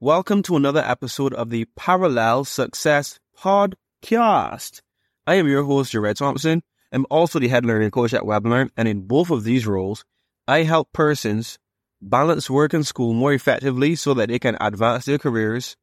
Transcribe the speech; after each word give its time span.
Welcome 0.00 0.44
to 0.44 0.54
another 0.54 0.78
episode 0.86 1.34
of 1.34 1.50
the 1.50 1.64
Parallel 1.74 2.44
Success 2.44 3.18
Podcast. 3.36 4.80
I 5.26 5.34
am 5.34 5.48
your 5.48 5.64
host, 5.64 5.90
Jared 5.90 6.16
Thompson. 6.16 6.62
I'm 6.92 7.04
also 7.10 7.40
the 7.40 7.48
head 7.48 7.66
learning 7.66 7.90
coach 7.90 8.14
at 8.14 8.22
WebLearn, 8.22 8.70
and 8.76 8.86
in 8.86 9.08
both 9.08 9.32
of 9.32 9.42
these 9.42 9.66
roles, 9.66 10.04
I 10.46 10.62
help 10.62 10.92
persons 10.92 11.58
balance 12.00 12.48
work 12.48 12.74
and 12.74 12.86
school 12.86 13.12
more 13.12 13.32
effectively 13.32 13.96
so 13.96 14.14
that 14.14 14.28
they 14.28 14.38
can 14.38 14.56
advance 14.60 15.06
their 15.06 15.18
careers, 15.18 15.76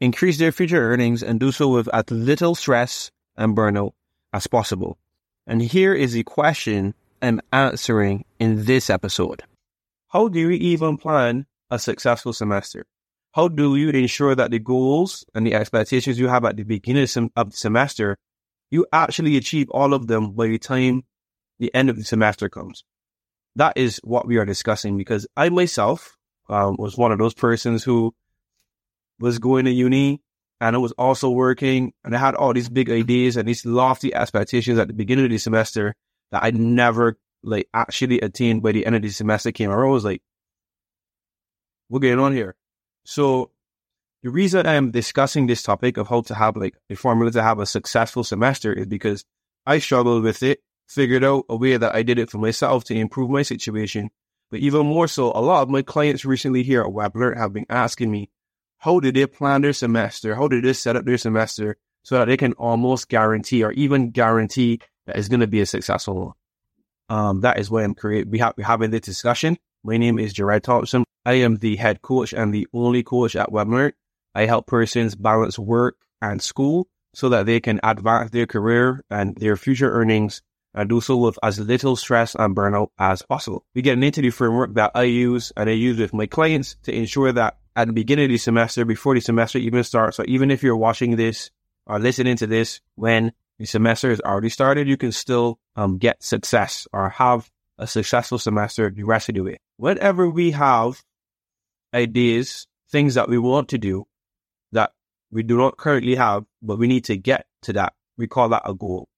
increase 0.00 0.38
their 0.38 0.50
future 0.50 0.82
earnings, 0.82 1.22
and 1.22 1.38
do 1.38 1.52
so 1.52 1.68
with 1.68 1.88
as 1.94 2.10
little 2.10 2.56
stress 2.56 3.12
and 3.36 3.56
burnout 3.56 3.92
as 4.32 4.48
possible. 4.48 4.98
And 5.46 5.62
here 5.62 5.94
is 5.94 6.14
the 6.14 6.24
question 6.24 6.94
I'm 7.22 7.40
answering 7.52 8.24
in 8.40 8.64
this 8.64 8.90
episode. 8.90 9.44
How 10.08 10.26
do 10.26 10.40
you 10.40 10.50
even 10.50 10.96
plan 10.96 11.46
a 11.70 11.78
successful 11.78 12.32
semester? 12.32 12.86
How 13.32 13.48
do 13.48 13.76
you 13.76 13.88
ensure 13.90 14.34
that 14.34 14.50
the 14.50 14.58
goals 14.58 15.24
and 15.34 15.46
the 15.46 15.54
expectations 15.54 16.18
you 16.18 16.28
have 16.28 16.44
at 16.44 16.56
the 16.56 16.64
beginning 16.64 17.08
of 17.34 17.50
the 17.50 17.56
semester, 17.56 18.18
you 18.70 18.86
actually 18.92 19.36
achieve 19.36 19.70
all 19.70 19.94
of 19.94 20.06
them 20.06 20.32
by 20.32 20.48
the 20.48 20.58
time 20.58 21.04
the 21.58 21.74
end 21.74 21.88
of 21.88 21.96
the 21.96 22.04
semester 22.04 22.50
comes? 22.50 22.84
That 23.56 23.74
is 23.76 24.00
what 24.04 24.26
we 24.26 24.36
are 24.36 24.44
discussing 24.44 24.98
because 24.98 25.26
I 25.36 25.48
myself 25.48 26.16
um, 26.48 26.76
was 26.78 26.96
one 26.96 27.10
of 27.12 27.18
those 27.18 27.34
persons 27.34 27.82
who 27.82 28.14
was 29.18 29.38
going 29.38 29.64
to 29.64 29.70
uni 29.70 30.20
and 30.60 30.76
I 30.76 30.78
was 30.78 30.92
also 30.92 31.30
working 31.30 31.92
and 32.04 32.14
I 32.14 32.18
had 32.18 32.34
all 32.34 32.52
these 32.52 32.68
big 32.68 32.90
ideas 32.90 33.36
and 33.36 33.48
these 33.48 33.64
lofty 33.64 34.14
expectations 34.14 34.78
at 34.78 34.88
the 34.88 34.94
beginning 34.94 35.24
of 35.24 35.30
the 35.30 35.38
semester 35.38 35.94
that 36.32 36.44
I 36.44 36.50
never 36.50 37.16
like 37.42 37.68
actually 37.72 38.20
attained 38.20 38.62
by 38.62 38.72
the 38.72 38.84
end 38.84 38.96
of 38.96 39.02
the 39.02 39.08
semester 39.08 39.52
came 39.52 39.70
around. 39.70 39.88
I 39.88 39.92
was 39.92 40.04
like, 40.04 40.22
what's 41.88 42.02
going 42.02 42.18
on 42.18 42.32
here? 42.34 42.56
So 43.04 43.50
the 44.22 44.30
reason 44.30 44.66
I 44.66 44.74
am 44.74 44.90
discussing 44.90 45.46
this 45.46 45.62
topic 45.62 45.96
of 45.96 46.08
how 46.08 46.22
to 46.22 46.34
have 46.34 46.56
like 46.56 46.76
a 46.88 46.94
formula 46.94 47.30
to 47.32 47.42
have 47.42 47.58
a 47.58 47.66
successful 47.66 48.24
semester 48.24 48.72
is 48.72 48.86
because 48.86 49.24
I 49.66 49.78
struggled 49.78 50.22
with 50.22 50.42
it, 50.42 50.60
figured 50.86 51.24
out 51.24 51.44
a 51.48 51.56
way 51.56 51.76
that 51.76 51.94
I 51.94 52.02
did 52.02 52.18
it 52.18 52.30
for 52.30 52.38
myself 52.38 52.84
to 52.84 52.94
improve 52.94 53.30
my 53.30 53.42
situation. 53.42 54.10
But 54.50 54.60
even 54.60 54.86
more 54.86 55.08
so, 55.08 55.32
a 55.34 55.40
lot 55.40 55.62
of 55.62 55.70
my 55.70 55.82
clients 55.82 56.24
recently 56.24 56.62
here 56.62 56.82
at 56.82 56.88
WebLearn 56.88 57.36
have 57.36 57.52
been 57.52 57.66
asking 57.70 58.10
me, 58.10 58.30
how 58.78 59.00
did 59.00 59.14
they 59.14 59.26
plan 59.26 59.62
their 59.62 59.72
semester? 59.72 60.34
How 60.34 60.48
did 60.48 60.64
they 60.64 60.72
set 60.72 60.96
up 60.96 61.04
their 61.04 61.18
semester 61.18 61.76
so 62.02 62.18
that 62.18 62.26
they 62.26 62.36
can 62.36 62.52
almost 62.54 63.08
guarantee 63.08 63.64
or 63.64 63.72
even 63.72 64.10
guarantee 64.10 64.80
that 65.06 65.16
it's 65.16 65.28
going 65.28 65.40
to 65.40 65.46
be 65.46 65.60
a 65.60 65.66
successful 65.66 66.14
one? 66.14 66.32
Um, 67.08 67.40
that 67.40 67.58
is 67.58 67.70
why 67.70 67.82
I'm 67.82 67.94
creating, 67.94 68.30
we 68.30 68.38
have, 68.38 68.54
we're 68.56 68.64
having 68.64 68.90
this 68.90 69.02
discussion. 69.02 69.56
My 69.84 69.96
name 69.96 70.18
is 70.18 70.32
Jared 70.32 70.64
Thompson. 70.64 71.04
I 71.24 71.34
am 71.34 71.56
the 71.56 71.76
head 71.76 72.02
coach 72.02 72.32
and 72.32 72.52
the 72.52 72.66
only 72.72 73.02
coach 73.02 73.36
at 73.36 73.50
WebLearn. 73.50 73.92
I 74.34 74.46
help 74.46 74.66
persons 74.66 75.14
balance 75.14 75.58
work 75.58 75.96
and 76.20 76.42
school 76.42 76.88
so 77.14 77.28
that 77.28 77.46
they 77.46 77.60
can 77.60 77.80
advance 77.82 78.30
their 78.30 78.46
career 78.46 79.04
and 79.10 79.36
their 79.36 79.56
future 79.56 79.90
earnings 79.90 80.42
and 80.74 80.88
do 80.88 81.00
so 81.00 81.16
with 81.16 81.38
as 81.42 81.60
little 81.60 81.96
stress 81.96 82.34
and 82.34 82.56
burnout 82.56 82.88
as 82.98 83.22
possible. 83.22 83.64
We 83.74 83.82
get 83.82 84.02
into 84.02 84.22
the 84.22 84.30
framework 84.30 84.74
that 84.74 84.92
I 84.94 85.04
use 85.04 85.52
and 85.56 85.68
I 85.68 85.74
use 85.74 85.98
with 85.98 86.14
my 86.14 86.26
clients 86.26 86.76
to 86.84 86.94
ensure 86.94 87.30
that 87.32 87.58
at 87.76 87.86
the 87.86 87.92
beginning 87.92 88.26
of 88.26 88.30
the 88.30 88.38
semester, 88.38 88.84
before 88.84 89.14
the 89.14 89.20
semester 89.20 89.58
even 89.58 89.84
starts, 89.84 90.18
or 90.18 90.24
even 90.24 90.50
if 90.50 90.62
you're 90.62 90.76
watching 90.76 91.16
this 91.16 91.50
or 91.86 91.98
listening 91.98 92.36
to 92.36 92.46
this 92.46 92.80
when 92.96 93.32
the 93.58 93.66
semester 93.66 94.10
is 94.10 94.20
already 94.20 94.48
started, 94.48 94.88
you 94.88 94.96
can 94.96 95.12
still 95.12 95.58
um, 95.76 95.98
get 95.98 96.22
success 96.22 96.86
or 96.92 97.10
have 97.10 97.50
a 97.78 97.86
successful 97.86 98.38
semester 98.38 98.90
the 98.90 99.04
rest 99.04 99.28
of 99.28 99.34
the 99.34 99.40
way. 99.40 99.58
Whenever 99.76 100.28
we 100.28 100.52
have 100.52 101.02
ideas, 101.94 102.66
things 102.90 103.14
that 103.14 103.28
we 103.28 103.38
want 103.38 103.68
to 103.70 103.78
do 103.78 104.04
that 104.72 104.92
we 105.30 105.42
do 105.42 105.56
not 105.56 105.76
currently 105.76 106.14
have, 106.14 106.44
but 106.60 106.78
we 106.78 106.86
need 106.86 107.04
to 107.04 107.16
get 107.16 107.46
to 107.62 107.72
that. 107.74 107.94
We 108.16 108.26
call 108.26 108.50
that 108.50 108.62
a 108.64 108.74
goal. 108.74 109.08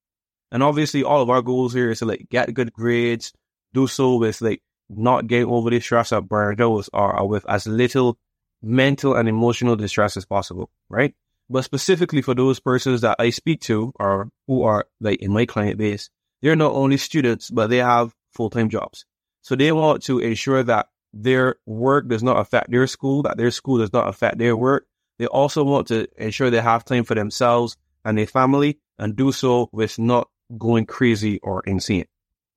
And 0.53 0.62
obviously 0.62 1.02
all 1.02 1.20
of 1.20 1.30
our 1.30 1.42
goals 1.42 1.75
here 1.75 1.91
is 1.91 1.98
to 1.98 2.06
like 2.06 2.29
get 2.30 2.55
good 2.55 2.73
grades, 2.73 3.33
do 3.73 3.86
so 3.86 4.17
with 4.17 4.40
like 4.40 4.63
not 4.89 5.27
getting 5.27 5.48
overly 5.48 5.80
stressed 5.80 6.13
out 6.13 6.27
or, 6.30 6.55
or 6.92 7.29
with 7.29 7.45
as 7.48 7.67
little 7.67 8.18
mental 8.63 9.14
and 9.14 9.29
emotional 9.29 9.77
distress 9.77 10.17
as 10.17 10.24
possible, 10.24 10.70
right? 10.89 11.14
But 11.51 11.64
specifically 11.64 12.23
for 12.23 12.34
those 12.34 12.61
persons 12.61 13.02
that 13.02 13.17
I 13.18 13.30
speak 13.30 13.61
to 13.63 13.92
or 13.96 14.30
who 14.46 14.63
are 14.63 14.86
like 15.01 15.20
in 15.20 15.33
my 15.33 15.45
client 15.45 15.77
base, 15.77 16.08
they're 16.40 16.57
not 16.57 16.73
only 16.73 16.96
students, 16.96 17.51
but 17.51 17.68
they 17.68 17.79
have 17.79 18.14
full-time 18.33 18.68
jobs. 18.68 19.05
So 19.42 19.57
they 19.57 19.73
want 19.73 20.05
to 20.05 20.20
ensure 20.20 20.63
that 20.63 20.89
their 21.14 21.57
work 21.64 22.08
does 22.08 22.23
not 22.23 22.39
affect 22.39 22.70
their 22.70 22.86
school, 22.86 23.23
that 23.23 23.36
their 23.36 23.51
school 23.51 23.79
does 23.79 23.92
not 23.92 24.08
affect 24.08 24.39
their 24.39 24.57
work. 24.57 24.86
They 25.19 25.27
also 25.27 25.63
want 25.63 25.86
to 25.89 26.08
ensure 26.17 26.51
they 26.51 26.61
have 26.61 26.85
time 26.85 27.05
for 27.05 27.14
themselves 27.14 27.77
and 28.05 28.19
their 28.19 28.27
family 28.27 28.80
and 28.98 29.14
do 29.14 29.30
so 29.30 29.69
with 29.73 29.98
not 29.98 30.29
going 30.58 30.86
crazy 30.86 31.39
or 31.42 31.63
insane. 31.67 32.07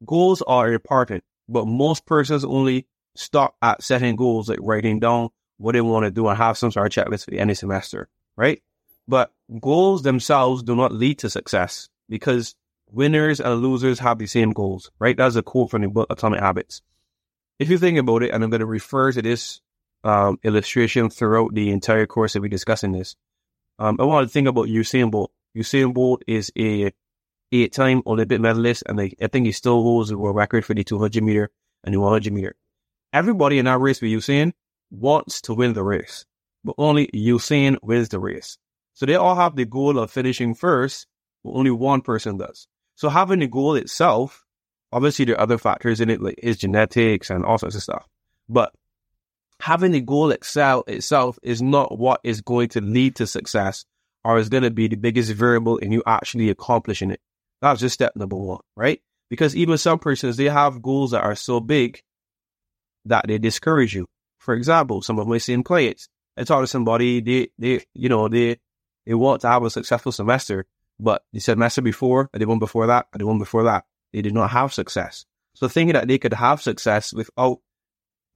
Goals 0.05 0.41
are 0.41 0.73
important, 0.73 1.23
but 1.47 1.67
most 1.67 2.05
persons 2.05 2.43
only 2.43 2.87
stop 3.15 3.55
at 3.61 3.83
setting 3.83 4.15
goals, 4.15 4.49
like 4.49 4.59
writing 4.61 4.99
down 4.99 5.29
what 5.57 5.73
they 5.73 5.81
want 5.81 6.05
to 6.05 6.11
do 6.11 6.27
and 6.27 6.37
have 6.37 6.57
some 6.57 6.71
sort 6.71 6.97
of 6.97 7.05
checklist 7.05 7.25
for 7.25 7.31
the 7.31 7.39
end 7.39 7.51
of 7.51 7.57
semester, 7.57 8.09
right? 8.35 8.61
But 9.07 9.31
goals 9.59 10.01
themselves 10.01 10.63
do 10.63 10.75
not 10.75 10.91
lead 10.91 11.19
to 11.19 11.29
success 11.29 11.89
because 12.09 12.55
winners 12.91 13.39
and 13.39 13.61
losers 13.61 13.99
have 13.99 14.17
the 14.17 14.27
same 14.27 14.51
goals, 14.51 14.91
right? 14.99 15.15
That's 15.15 15.35
a 15.35 15.43
quote 15.43 15.69
from 15.69 15.83
the 15.83 15.87
book 15.87 16.07
Atomic 16.09 16.39
Habits 16.39 16.81
if 17.59 17.69
you 17.69 17.77
think 17.77 17.97
about 17.97 18.23
it, 18.23 18.31
and 18.31 18.43
I'm 18.43 18.49
going 18.49 18.59
to 18.59 18.65
refer 18.65 19.11
to 19.11 19.21
this 19.21 19.61
um, 20.03 20.39
illustration 20.43 21.09
throughout 21.09 21.53
the 21.53 21.71
entire 21.71 22.05
course 22.05 22.33
that 22.33 22.41
we're 22.41 22.49
discussing 22.49 22.91
this, 22.91 23.15
um, 23.79 23.97
I 23.99 24.03
want 24.03 24.27
to 24.27 24.31
think 24.31 24.47
about 24.47 24.67
Usain 24.67 25.11
Bolt. 25.11 25.31
Usain 25.55 25.93
Bolt 25.93 26.23
is 26.27 26.51
a 26.57 26.91
eight-time 27.51 28.03
Olympic 28.05 28.41
medalist, 28.41 28.83
and 28.87 28.99
I, 28.99 29.11
I 29.21 29.27
think 29.27 29.45
he 29.45 29.51
still 29.51 29.81
holds 29.81 30.09
the 30.09 30.17
world 30.17 30.35
record 30.35 30.65
for 30.65 30.73
the 30.73 30.83
200 30.83 31.23
meter 31.23 31.49
and 31.83 31.93
the 31.93 31.99
100 31.99 32.33
meter. 32.33 32.55
Everybody 33.13 33.57
in 33.59 33.65
that 33.65 33.79
race 33.79 34.01
with 34.01 34.11
Usain 34.11 34.53
wants 34.91 35.41
to 35.41 35.53
win 35.53 35.73
the 35.73 35.83
race, 35.83 36.25
but 36.63 36.75
only 36.77 37.07
Usain 37.07 37.77
wins 37.81 38.09
the 38.09 38.19
race. 38.19 38.57
So 38.93 39.05
they 39.05 39.15
all 39.15 39.35
have 39.35 39.55
the 39.55 39.65
goal 39.65 39.97
of 39.99 40.11
finishing 40.11 40.55
first, 40.55 41.07
but 41.43 41.51
only 41.51 41.71
one 41.71 42.01
person 42.01 42.37
does. 42.37 42.67
So 42.95 43.09
having 43.09 43.39
the 43.39 43.47
goal 43.47 43.75
itself 43.75 44.43
Obviously, 44.91 45.25
there 45.25 45.35
are 45.35 45.41
other 45.41 45.57
factors 45.57 45.99
in 45.99 46.09
it, 46.09 46.21
like 46.21 46.39
his 46.41 46.57
genetics 46.57 47.29
and 47.29 47.45
all 47.45 47.57
sorts 47.57 47.75
of 47.75 47.83
stuff. 47.83 48.07
But 48.47 48.73
having 49.59 49.91
the 49.91 50.01
goal 50.01 50.31
excel 50.31 50.83
itself 50.87 51.37
is 51.43 51.61
not 51.61 51.97
what 51.97 52.21
is 52.23 52.41
going 52.41 52.69
to 52.69 52.81
lead 52.81 53.15
to 53.17 53.27
success 53.27 53.85
or 54.23 54.37
is 54.37 54.49
going 54.49 54.63
to 54.63 54.71
be 54.71 54.87
the 54.87 54.95
biggest 54.95 55.31
variable 55.31 55.77
in 55.77 55.91
you 55.91 56.03
actually 56.05 56.49
accomplishing 56.49 57.11
it. 57.11 57.21
That's 57.61 57.81
just 57.81 57.93
step 57.93 58.15
number 58.15 58.35
one, 58.35 58.59
right? 58.75 59.01
Because 59.29 59.55
even 59.55 59.77
some 59.77 59.99
persons, 59.99 60.37
they 60.37 60.45
have 60.45 60.81
goals 60.81 61.11
that 61.11 61.23
are 61.23 61.35
so 61.35 61.59
big 61.59 62.01
that 63.05 63.25
they 63.27 63.37
discourage 63.37 63.95
you. 63.95 64.07
For 64.39 64.53
example, 64.53 65.01
some 65.01 65.19
of 65.19 65.27
my 65.27 65.37
same 65.37 65.63
clients, 65.63 66.07
I 66.37 66.43
talk 66.43 66.61
to 66.61 66.67
somebody, 66.67 67.19
they, 67.21 67.49
they, 67.57 67.83
you 67.93 68.09
know, 68.09 68.27
they, 68.27 68.57
they 69.05 69.13
want 69.13 69.41
to 69.41 69.49
have 69.49 69.63
a 69.63 69.69
successful 69.69 70.11
semester, 70.11 70.65
but 70.99 71.23
the 71.33 71.39
semester 71.39 71.81
before, 71.81 72.29
and 72.31 72.41
the 72.41 72.47
one 72.47 72.59
before 72.59 72.87
that, 72.87 73.07
and 73.11 73.21
the 73.21 73.25
one 73.25 73.39
before 73.39 73.63
that, 73.63 73.85
they 74.13 74.21
did 74.21 74.33
not 74.33 74.51
have 74.51 74.73
success. 74.73 75.25
So 75.53 75.67
thinking 75.67 75.93
that 75.93 76.07
they 76.07 76.17
could 76.17 76.33
have 76.33 76.61
success 76.61 77.13
without 77.13 77.59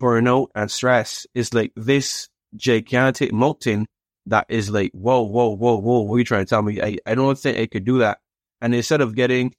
burnout 0.02 0.48
and 0.56 0.70
stress 0.72 1.28
is 1.36 1.54
like 1.54 1.72
this 1.76 2.30
gigantic 2.56 3.32
mountain 3.32 3.86
that 4.26 4.46
is 4.50 4.70
like, 4.70 4.92
whoa, 4.94 5.22
whoa, 5.22 5.56
whoa, 5.56 5.78
whoa, 5.78 6.02
what 6.02 6.16
are 6.16 6.20
you 6.20 6.26
trying 6.26 6.46
to 6.46 6.50
tell 6.50 6.62
me? 6.62 6.82
I, 6.82 6.98
I 7.06 7.16
don't 7.16 7.38
think 7.38 7.58
I 7.58 7.68
could 7.68 7.86
do 7.86 8.00
that. 8.00 8.20
And 8.62 8.76
instead 8.76 9.02
of 9.02 9.16
getting 9.16 9.54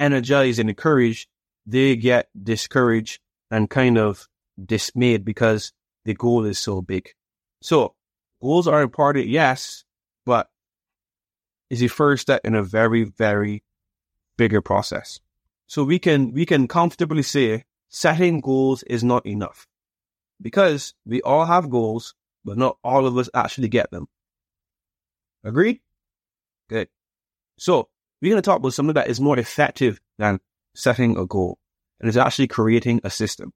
energized 0.00 0.58
and 0.58 0.70
encouraged, 0.70 1.28
they 1.66 1.96
get 1.96 2.28
discouraged 2.40 3.20
and 3.50 3.68
kind 3.68 3.98
of 3.98 4.26
dismayed 4.62 5.24
because 5.24 5.72
the 6.04 6.14
goal 6.14 6.44
is 6.44 6.58
so 6.58 6.80
big. 6.80 7.10
So 7.62 7.94
goals 8.40 8.68
are 8.68 8.82
important, 8.82 9.28
yes, 9.28 9.84
but 10.24 10.48
is 11.70 11.80
the 11.80 11.88
first 11.88 12.22
step 12.22 12.42
in 12.44 12.54
a 12.54 12.62
very, 12.62 13.04
very 13.04 13.62
bigger 14.36 14.62
process. 14.62 15.20
So 15.68 15.84
we 15.84 15.98
can, 15.98 16.32
we 16.32 16.44
can 16.44 16.66
comfortably 16.66 17.22
say 17.22 17.64
setting 17.88 18.40
goals 18.40 18.82
is 18.82 19.04
not 19.04 19.24
enough 19.26 19.66
because 20.42 20.94
we 21.06 21.22
all 21.22 21.44
have 21.44 21.70
goals, 21.70 22.14
but 22.44 22.58
not 22.58 22.78
all 22.82 23.06
of 23.06 23.16
us 23.16 23.30
actually 23.34 23.68
get 23.68 23.90
them. 23.90 24.08
Agreed? 25.44 25.80
Good. 26.68 26.88
So 27.58 27.88
we're 28.20 28.30
going 28.30 28.42
to 28.42 28.46
talk 28.46 28.58
about 28.58 28.74
something 28.74 28.94
that 28.94 29.08
is 29.08 29.20
more 29.20 29.38
effective 29.38 30.00
than 30.18 30.40
setting 30.74 31.16
a 31.16 31.26
goal 31.26 31.58
and 32.00 32.08
it's 32.08 32.16
actually 32.16 32.48
creating 32.48 33.00
a 33.04 33.10
system. 33.10 33.52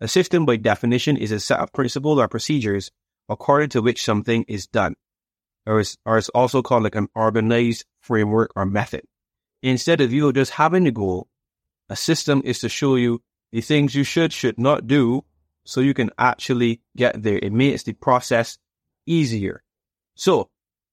A 0.00 0.08
system 0.08 0.46
by 0.46 0.56
definition 0.56 1.16
is 1.16 1.32
a 1.32 1.40
set 1.40 1.60
of 1.60 1.72
principles 1.72 2.18
or 2.18 2.28
procedures 2.28 2.90
according 3.28 3.68
to 3.70 3.82
which 3.82 4.04
something 4.04 4.44
is 4.48 4.66
done, 4.66 4.94
or 5.66 5.80
is, 5.80 5.96
or 6.04 6.18
it's 6.18 6.28
also 6.30 6.62
called 6.62 6.82
like 6.82 6.96
an 6.96 7.08
organized 7.14 7.84
framework 8.00 8.50
or 8.56 8.66
method. 8.66 9.02
Instead 9.62 10.00
of 10.00 10.12
you 10.12 10.32
just 10.32 10.52
having 10.52 10.86
a 10.86 10.90
goal, 10.90 11.28
a 11.90 11.96
system 11.96 12.40
is 12.44 12.60
to 12.60 12.68
show 12.68 12.94
you 12.94 13.20
the 13.52 13.60
things 13.60 13.94
you 13.94 14.04
should, 14.04 14.32
should 14.32 14.58
not 14.58 14.86
do 14.86 15.24
so 15.64 15.80
you 15.80 15.92
can 15.92 16.10
actually 16.16 16.80
get 16.96 17.22
there. 17.22 17.38
It 17.42 17.52
makes 17.52 17.82
the 17.82 17.92
process 17.92 18.58
easier. 19.06 19.62
So 20.14 20.48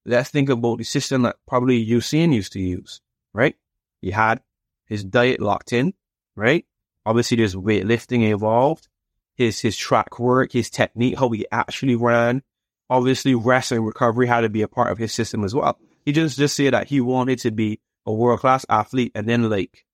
let's 0.05 0.29
think 0.29 0.49
about 0.49 0.79
the 0.79 0.83
system 0.83 1.21
that 1.21 1.37
probably 1.47 1.85
Usain 1.85 2.33
used 2.33 2.53
to 2.53 2.59
use, 2.59 2.99
right? 3.31 3.55
He 4.01 4.11
had 4.11 4.41
his 4.87 5.03
diet 5.03 5.39
locked 5.39 5.71
in, 5.71 5.93
right? 6.35 6.65
Obviously 7.05 7.37
there's 7.37 7.55
weightlifting 7.55 8.27
involved, 8.29 8.87
his, 9.35 9.59
his 9.59 9.77
track 9.77 10.19
work, 10.19 10.51
his 10.51 10.71
technique, 10.71 11.17
how 11.17 11.29
he 11.29 11.45
actually 11.51 11.95
ran. 11.95 12.41
Obviously 12.89 13.35
rest 13.35 13.71
and 13.71 13.85
recovery 13.85 14.27
had 14.27 14.41
to 14.41 14.49
be 14.49 14.63
a 14.63 14.67
part 14.67 14.91
of 14.91 14.97
his 14.97 15.13
system 15.13 15.43
as 15.43 15.53
well. 15.53 15.77
He 16.05 16.11
just, 16.11 16.37
just 16.37 16.55
said 16.55 16.73
that 16.73 16.87
he 16.87 17.01
wanted 17.01 17.39
to 17.39 17.51
be 17.51 17.81
a 18.05 18.13
world 18.13 18.39
class 18.39 18.65
athlete 18.67 19.11
and 19.13 19.27
then 19.27 19.47
like, 19.49 19.85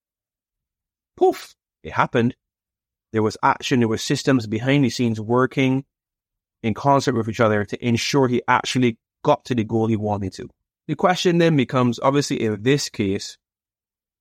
poof, 1.17 1.55
it 1.83 1.93
happened. 1.93 2.35
There 3.11 3.23
was 3.23 3.37
action, 3.43 3.79
there 3.79 3.87
were 3.87 3.97
systems 3.97 4.47
behind 4.47 4.83
the 4.83 4.89
scenes 4.89 5.19
working 5.21 5.85
in 6.63 6.73
concert 6.73 7.15
with 7.15 7.29
each 7.29 7.39
other 7.39 7.65
to 7.65 7.85
ensure 7.85 8.27
he 8.27 8.41
actually 8.47 8.97
got 9.23 9.45
to 9.45 9.55
the 9.55 9.63
goal 9.63 9.87
he 9.87 9.95
wanted 9.95 10.33
to. 10.33 10.49
The 10.87 10.95
question 10.95 11.37
then 11.37 11.55
becomes 11.55 11.99
obviously 11.99 12.41
in 12.41 12.63
this 12.63 12.89
case, 12.89 13.37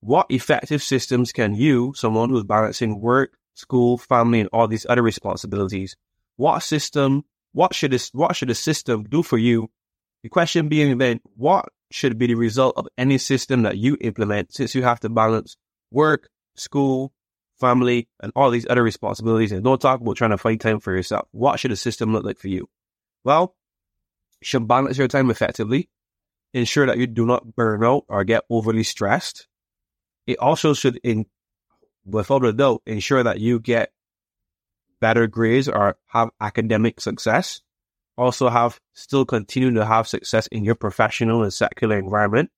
what 0.00 0.26
effective 0.30 0.82
systems 0.82 1.32
can 1.32 1.54
you, 1.54 1.94
someone 1.96 2.30
who's 2.30 2.44
balancing 2.44 3.00
work, 3.00 3.34
school, 3.54 3.98
family, 3.98 4.40
and 4.40 4.48
all 4.52 4.66
these 4.68 4.86
other 4.88 5.02
responsibilities, 5.02 5.96
what 6.36 6.62
system, 6.62 7.24
what 7.52 7.74
should 7.74 7.92
this, 7.92 8.10
what 8.12 8.34
should 8.34 8.50
a 8.50 8.54
system 8.54 9.04
do 9.04 9.22
for 9.22 9.38
you? 9.38 9.70
The 10.22 10.28
question 10.28 10.68
being 10.68 10.98
then, 10.98 11.20
what 11.36 11.66
should 11.90 12.18
be 12.18 12.26
the 12.26 12.34
result 12.34 12.76
of 12.76 12.88
any 12.96 13.18
system 13.18 13.62
that 13.62 13.76
you 13.76 13.96
implement 14.00 14.52
since 14.54 14.74
you 14.74 14.82
have 14.82 15.00
to 15.00 15.08
balance 15.08 15.56
work, 15.90 16.28
school, 16.54 17.12
family, 17.58 18.08
and 18.20 18.32
all 18.34 18.50
these 18.50 18.66
other 18.68 18.82
responsibilities. 18.82 19.52
And 19.52 19.64
don't 19.64 19.80
talk 19.80 20.00
about 20.00 20.16
trying 20.16 20.30
to 20.30 20.38
find 20.38 20.60
time 20.60 20.80
for 20.80 20.94
yourself. 20.94 21.28
What 21.32 21.58
should 21.60 21.72
a 21.72 21.76
system 21.76 22.12
look 22.12 22.24
like 22.24 22.38
for 22.38 22.48
you? 22.48 22.68
Well, 23.24 23.54
you 24.40 24.46
should 24.46 24.68
balance 24.68 24.98
your 24.98 25.08
time 25.08 25.30
effectively, 25.30 25.88
ensure 26.52 26.86
that 26.86 26.98
you 26.98 27.06
do 27.06 27.24
not 27.24 27.54
burn 27.54 27.84
out 27.84 28.04
or 28.08 28.24
get 28.24 28.44
overly 28.50 28.82
stressed. 28.82 29.46
It 30.26 30.38
also 30.38 30.74
should, 30.74 30.98
in, 31.02 31.26
without 32.04 32.44
a 32.44 32.52
doubt, 32.52 32.82
ensure 32.86 33.22
that 33.22 33.40
you 33.40 33.60
get 33.60 33.92
better 35.00 35.26
grades 35.26 35.68
or 35.68 35.96
have 36.06 36.30
academic 36.40 37.00
success. 37.00 37.60
Also 38.16 38.48
have 38.48 38.78
still 38.92 39.24
continue 39.24 39.72
to 39.74 39.84
have 39.84 40.06
success 40.06 40.46
in 40.48 40.64
your 40.64 40.74
professional 40.74 41.42
and 41.42 41.52
secular 41.52 41.98
environment. 41.98 42.50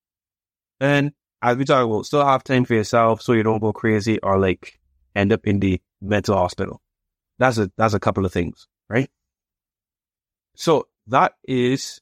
And 0.79 1.13
as 1.45 1.57
we 1.57 1.63
talk 1.63 1.85
about, 1.85 2.07
still 2.07 2.25
have 2.25 2.43
time 2.43 2.65
for 2.65 2.73
yourself 2.73 3.21
so 3.21 3.33
you 3.33 3.43
don't 3.43 3.59
go 3.59 3.71
crazy 3.71 4.19
or 4.21 4.39
like 4.39 4.79
end 5.15 5.31
up 5.31 5.45
in 5.45 5.59
the 5.59 5.79
mental 6.01 6.35
hospital. 6.35 6.81
That's 7.37 7.59
a 7.59 7.71
that's 7.77 7.93
a 7.93 7.99
couple 7.99 8.25
of 8.25 8.33
things, 8.33 8.67
right? 8.89 9.09
So 10.55 10.87
that 11.05 11.33
is 11.47 12.01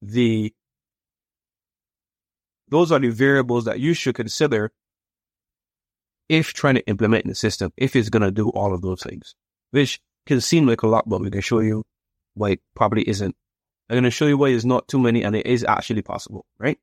the 0.00 0.54
those 2.68 2.92
are 2.92 3.00
the 3.00 3.08
variables 3.08 3.64
that 3.64 3.80
you 3.80 3.94
should 3.94 4.14
consider 4.14 4.70
if 6.28 6.52
trying 6.52 6.76
to 6.76 6.86
implement 6.86 7.26
the 7.26 7.34
system, 7.34 7.72
if 7.76 7.96
it's 7.96 8.10
gonna 8.10 8.30
do 8.30 8.50
all 8.50 8.72
of 8.72 8.80
those 8.80 9.02
things. 9.02 9.34
Which 9.72 10.00
can 10.24 10.40
seem 10.40 10.68
like 10.68 10.82
a 10.82 10.86
lot, 10.86 11.08
but 11.08 11.20
we 11.20 11.32
can 11.32 11.40
show 11.40 11.58
you 11.58 11.84
why 12.34 12.50
it 12.50 12.60
probably 12.76 13.08
isn't. 13.08 13.34
I'm 13.90 13.96
gonna 13.96 14.10
show 14.10 14.28
you 14.28 14.38
why 14.38 14.50
it's 14.50 14.64
not 14.64 14.86
too 14.86 15.00
many 15.00 15.24
and 15.24 15.34
it 15.34 15.46
is 15.46 15.64
actually 15.64 16.02
possible, 16.02 16.46
right? 16.58 16.78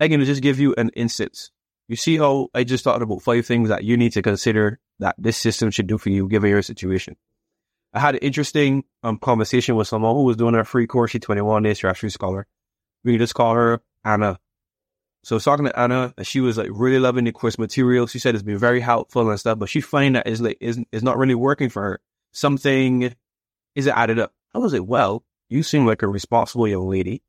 I'm 0.00 0.10
gonna 0.10 0.24
just 0.24 0.42
give 0.42 0.60
you 0.60 0.74
an 0.76 0.90
instance. 0.90 1.50
You 1.88 1.96
see 1.96 2.18
how 2.18 2.48
I 2.54 2.64
just 2.64 2.84
talked 2.84 3.02
about 3.02 3.22
five 3.22 3.46
things 3.46 3.68
that 3.70 3.84
you 3.84 3.96
need 3.96 4.12
to 4.12 4.22
consider 4.22 4.78
that 4.98 5.16
this 5.18 5.36
system 5.36 5.70
should 5.70 5.86
do 5.86 5.98
for 5.98 6.10
you 6.10 6.28
given 6.28 6.50
your 6.50 6.62
situation. 6.62 7.16
I 7.94 8.00
had 8.00 8.16
an 8.16 8.20
interesting 8.20 8.84
um, 9.02 9.18
conversation 9.18 9.74
with 9.76 9.88
someone 9.88 10.14
who 10.14 10.24
was 10.24 10.36
doing 10.36 10.54
a 10.54 10.64
free 10.64 10.86
course. 10.86 11.12
She's 11.12 11.22
21 11.22 11.62
days 11.62 11.78
terrestrial 11.78 12.10
scholar. 12.10 12.46
We 13.04 13.12
can 13.12 13.18
just 13.18 13.34
call 13.34 13.54
her 13.54 13.80
Anna. 14.04 14.38
So 15.24 15.34
I 15.34 15.38
was 15.38 15.44
talking 15.44 15.64
to 15.64 15.78
Anna, 15.78 16.14
and 16.16 16.26
she 16.26 16.40
was 16.40 16.58
like 16.58 16.68
really 16.70 16.98
loving 16.98 17.24
the 17.24 17.32
course 17.32 17.58
material. 17.58 18.06
She 18.06 18.18
said 18.18 18.34
it's 18.34 18.44
been 18.44 18.58
very 18.58 18.80
helpful 18.80 19.28
and 19.28 19.40
stuff, 19.40 19.58
but 19.58 19.68
she 19.68 19.80
find 19.80 20.16
that 20.16 20.26
is 20.26 20.40
like 20.40 20.58
is 20.60 20.78
is 20.92 21.02
not 21.02 21.18
really 21.18 21.34
working 21.34 21.70
for 21.70 21.82
her. 21.82 22.00
Something 22.32 23.14
isn't 23.74 23.96
added 23.96 24.18
up. 24.18 24.32
I 24.54 24.58
was 24.58 24.72
like, 24.72 24.84
well, 24.84 25.24
you 25.48 25.62
seem 25.62 25.86
like 25.86 26.02
a 26.02 26.08
responsible 26.08 26.68
young 26.68 26.88
lady. 26.88 27.22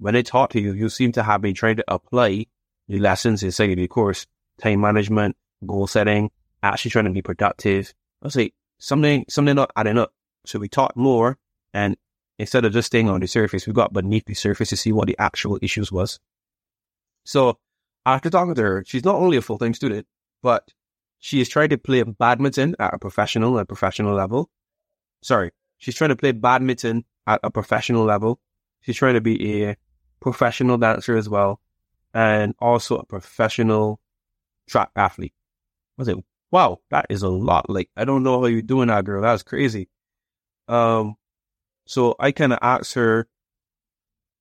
When 0.00 0.16
I 0.16 0.22
talk 0.22 0.48
to 0.52 0.60
you, 0.60 0.72
you 0.72 0.88
seem 0.88 1.12
to 1.12 1.22
have 1.22 1.42
been 1.42 1.52
trying 1.52 1.76
to 1.76 1.84
apply 1.86 2.46
the 2.88 2.98
lessons 2.98 3.42
inside 3.42 3.74
the 3.74 3.86
course, 3.86 4.26
time 4.58 4.80
management, 4.80 5.36
goal 5.66 5.86
setting, 5.86 6.30
actually 6.62 6.90
trying 6.90 7.04
to 7.04 7.10
be 7.10 7.20
productive. 7.20 7.92
I 8.22 8.26
was 8.26 8.34
like, 8.34 8.54
something, 8.78 9.26
something 9.28 9.54
not 9.54 9.70
adding 9.76 9.98
up. 9.98 10.14
So 10.46 10.58
we 10.58 10.70
talked 10.70 10.96
more 10.96 11.36
and 11.74 11.98
instead 12.38 12.64
of 12.64 12.72
just 12.72 12.86
staying 12.86 13.10
on 13.10 13.20
the 13.20 13.26
surface, 13.26 13.66
we 13.66 13.74
got 13.74 13.92
beneath 13.92 14.24
the 14.24 14.32
surface 14.32 14.70
to 14.70 14.76
see 14.78 14.90
what 14.90 15.06
the 15.06 15.16
actual 15.18 15.58
issues 15.60 15.92
was. 15.92 16.18
So 17.26 17.58
after 18.06 18.30
talking 18.30 18.54
to 18.54 18.62
her, 18.62 18.84
she's 18.86 19.04
not 19.04 19.16
only 19.16 19.36
a 19.36 19.42
full-time 19.42 19.74
student, 19.74 20.06
but 20.42 20.66
she 21.18 21.42
is 21.42 21.48
trying 21.50 21.68
to 21.68 21.78
play 21.78 22.02
badminton 22.04 22.74
at 22.78 22.94
a 22.94 22.98
professional 22.98 23.58
and 23.58 23.68
professional 23.68 24.14
level. 24.14 24.48
Sorry, 25.22 25.50
she's 25.76 25.94
trying 25.94 26.08
to 26.08 26.16
play 26.16 26.32
badminton 26.32 27.04
at 27.26 27.40
a 27.42 27.50
professional 27.50 28.04
level. 28.04 28.40
She's 28.80 28.96
trying 28.96 29.14
to 29.14 29.20
be 29.20 29.66
a 29.66 29.76
professional 30.20 30.78
dancer 30.78 31.16
as 31.16 31.28
well, 31.28 31.60
and 32.14 32.54
also 32.58 32.98
a 32.98 33.06
professional 33.06 34.00
track 34.68 34.90
athlete. 34.96 35.34
I 35.98 36.02
was 36.02 36.08
like, 36.08 36.24
wow, 36.50 36.78
that 36.90 37.06
is 37.10 37.22
a 37.22 37.28
lot. 37.28 37.68
Like, 37.70 37.90
I 37.96 38.04
don't 38.04 38.22
know 38.22 38.40
how 38.40 38.46
you're 38.46 38.62
doing 38.62 38.88
that, 38.88 39.04
girl. 39.04 39.22
That's 39.22 39.42
crazy. 39.42 39.88
Um, 40.68 41.16
so 41.86 42.14
I 42.18 42.32
kind 42.32 42.52
of 42.52 42.58
asked 42.62 42.94
her, 42.94 43.28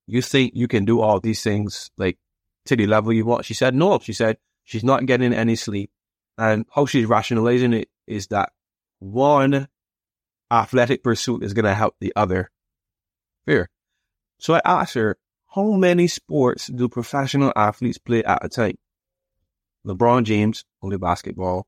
you 0.08 0.22
think 0.22 0.54
you 0.56 0.68
can 0.68 0.86
do 0.86 1.02
all 1.02 1.20
these 1.20 1.44
things, 1.44 1.92
like, 1.98 2.18
to 2.66 2.76
the 2.76 2.88
level 2.88 3.14
you 3.14 3.26
want? 3.26 3.46
She 3.46 3.54
said, 3.54 3.76
no. 3.76 4.00
She 4.00 4.14
said 4.14 4.38
she's 4.64 4.84
not 4.84 5.06
getting 5.06 5.34
any 5.34 5.56
sleep. 5.56 5.92
And 6.38 6.66
how 6.74 6.86
she's 6.86 7.06
rationalizing 7.06 7.74
it 7.74 7.90
is 8.08 8.28
that 8.28 8.52
one 9.00 9.68
athletic 10.52 11.04
pursuit 11.04 11.44
is 11.44 11.54
going 11.54 11.66
to 11.66 11.74
help 11.74 11.96
the 12.00 12.14
other. 12.16 12.50
Fair. 13.46 13.70
So 14.40 14.54
I 14.56 14.62
asked 14.66 14.94
her, 14.96 15.18
how 15.50 15.72
many 15.72 16.08
sports 16.08 16.68
do 16.68 16.88
professional 16.88 17.52
athletes 17.56 17.98
play 17.98 18.24
at 18.24 18.46
a 18.46 18.50
time? 18.50 18.76
LeBron 19.86 20.24
James, 20.24 20.66
only 20.82 20.98
basketball. 20.98 21.66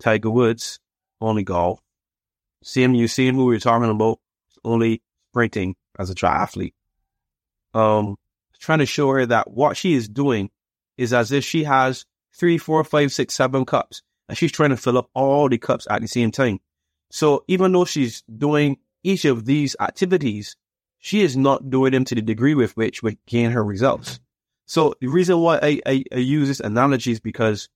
Tiger 0.00 0.30
Woods, 0.30 0.80
only 1.20 1.42
golf. 1.42 1.80
Same 2.62 2.92
Usain 2.92 3.32
who 3.32 3.46
we 3.46 3.54
were 3.54 3.60
talking 3.60 3.90
about, 3.90 4.18
only 4.64 5.02
sprinting 5.30 5.76
as 5.98 6.10
a 6.10 6.14
triathlete. 6.14 6.74
Um, 7.72 8.16
trying 8.58 8.80
to 8.80 8.86
show 8.86 9.10
her 9.10 9.26
that 9.26 9.50
what 9.50 9.76
she 9.76 9.94
is 9.94 10.08
doing 10.08 10.50
is 10.96 11.12
as 11.12 11.32
if 11.32 11.44
she 11.44 11.64
has 11.64 12.04
three, 12.34 12.58
four, 12.58 12.82
five, 12.84 13.12
six, 13.12 13.34
seven 13.34 13.64
cups, 13.64 14.02
and 14.28 14.36
she's 14.36 14.52
trying 14.52 14.70
to 14.70 14.76
fill 14.76 14.98
up 14.98 15.08
all 15.14 15.48
the 15.48 15.58
cups 15.58 15.86
at 15.90 16.00
the 16.02 16.08
same 16.08 16.30
time. 16.30 16.60
So 17.10 17.44
even 17.48 17.72
though 17.72 17.84
she's 17.84 18.22
doing 18.22 18.78
each 19.02 19.24
of 19.24 19.44
these 19.44 19.76
activities, 19.80 20.56
she 21.04 21.20
is 21.20 21.36
not 21.36 21.68
doing 21.68 21.92
them 21.92 22.06
to 22.06 22.14
the 22.14 22.22
degree 22.22 22.54
with 22.54 22.74
which 22.78 23.02
we 23.02 23.18
gain 23.26 23.50
her 23.50 23.62
results. 23.62 24.20
So 24.64 24.94
the 25.02 25.08
reason 25.08 25.38
why 25.38 25.58
I, 25.58 25.80
I, 25.84 26.04
I 26.10 26.16
use 26.16 26.48
this 26.48 26.60
analogy 26.60 27.12
is 27.12 27.20
because 27.20 27.68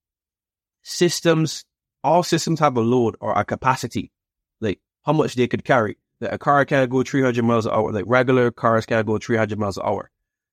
systems 0.82 1.66
all 2.02 2.23
systems 2.23 2.58
have 2.61 2.78
a 2.78 2.80
load 2.80 3.16
or 3.20 3.38
a 3.38 3.44
capacity, 3.44 4.12
like 4.62 4.80
how 5.02 5.12
much 5.12 5.35
they 5.35 5.47
could 5.47 5.62
carry. 5.62 5.99
That 6.20 6.32
a 6.32 6.38
car 6.38 6.64
can't 6.64 6.90
go 6.90 7.02
300 7.02 7.44
miles 7.44 7.66
an 7.66 7.73
hour, 7.73 7.92
like 7.92 8.06
regular 8.06 8.50
cars 8.50 8.87
can't 8.87 9.06
go 9.06 9.18
300 9.18 9.58
miles 9.58 9.76
an 9.76 9.82
hour. 9.85 10.11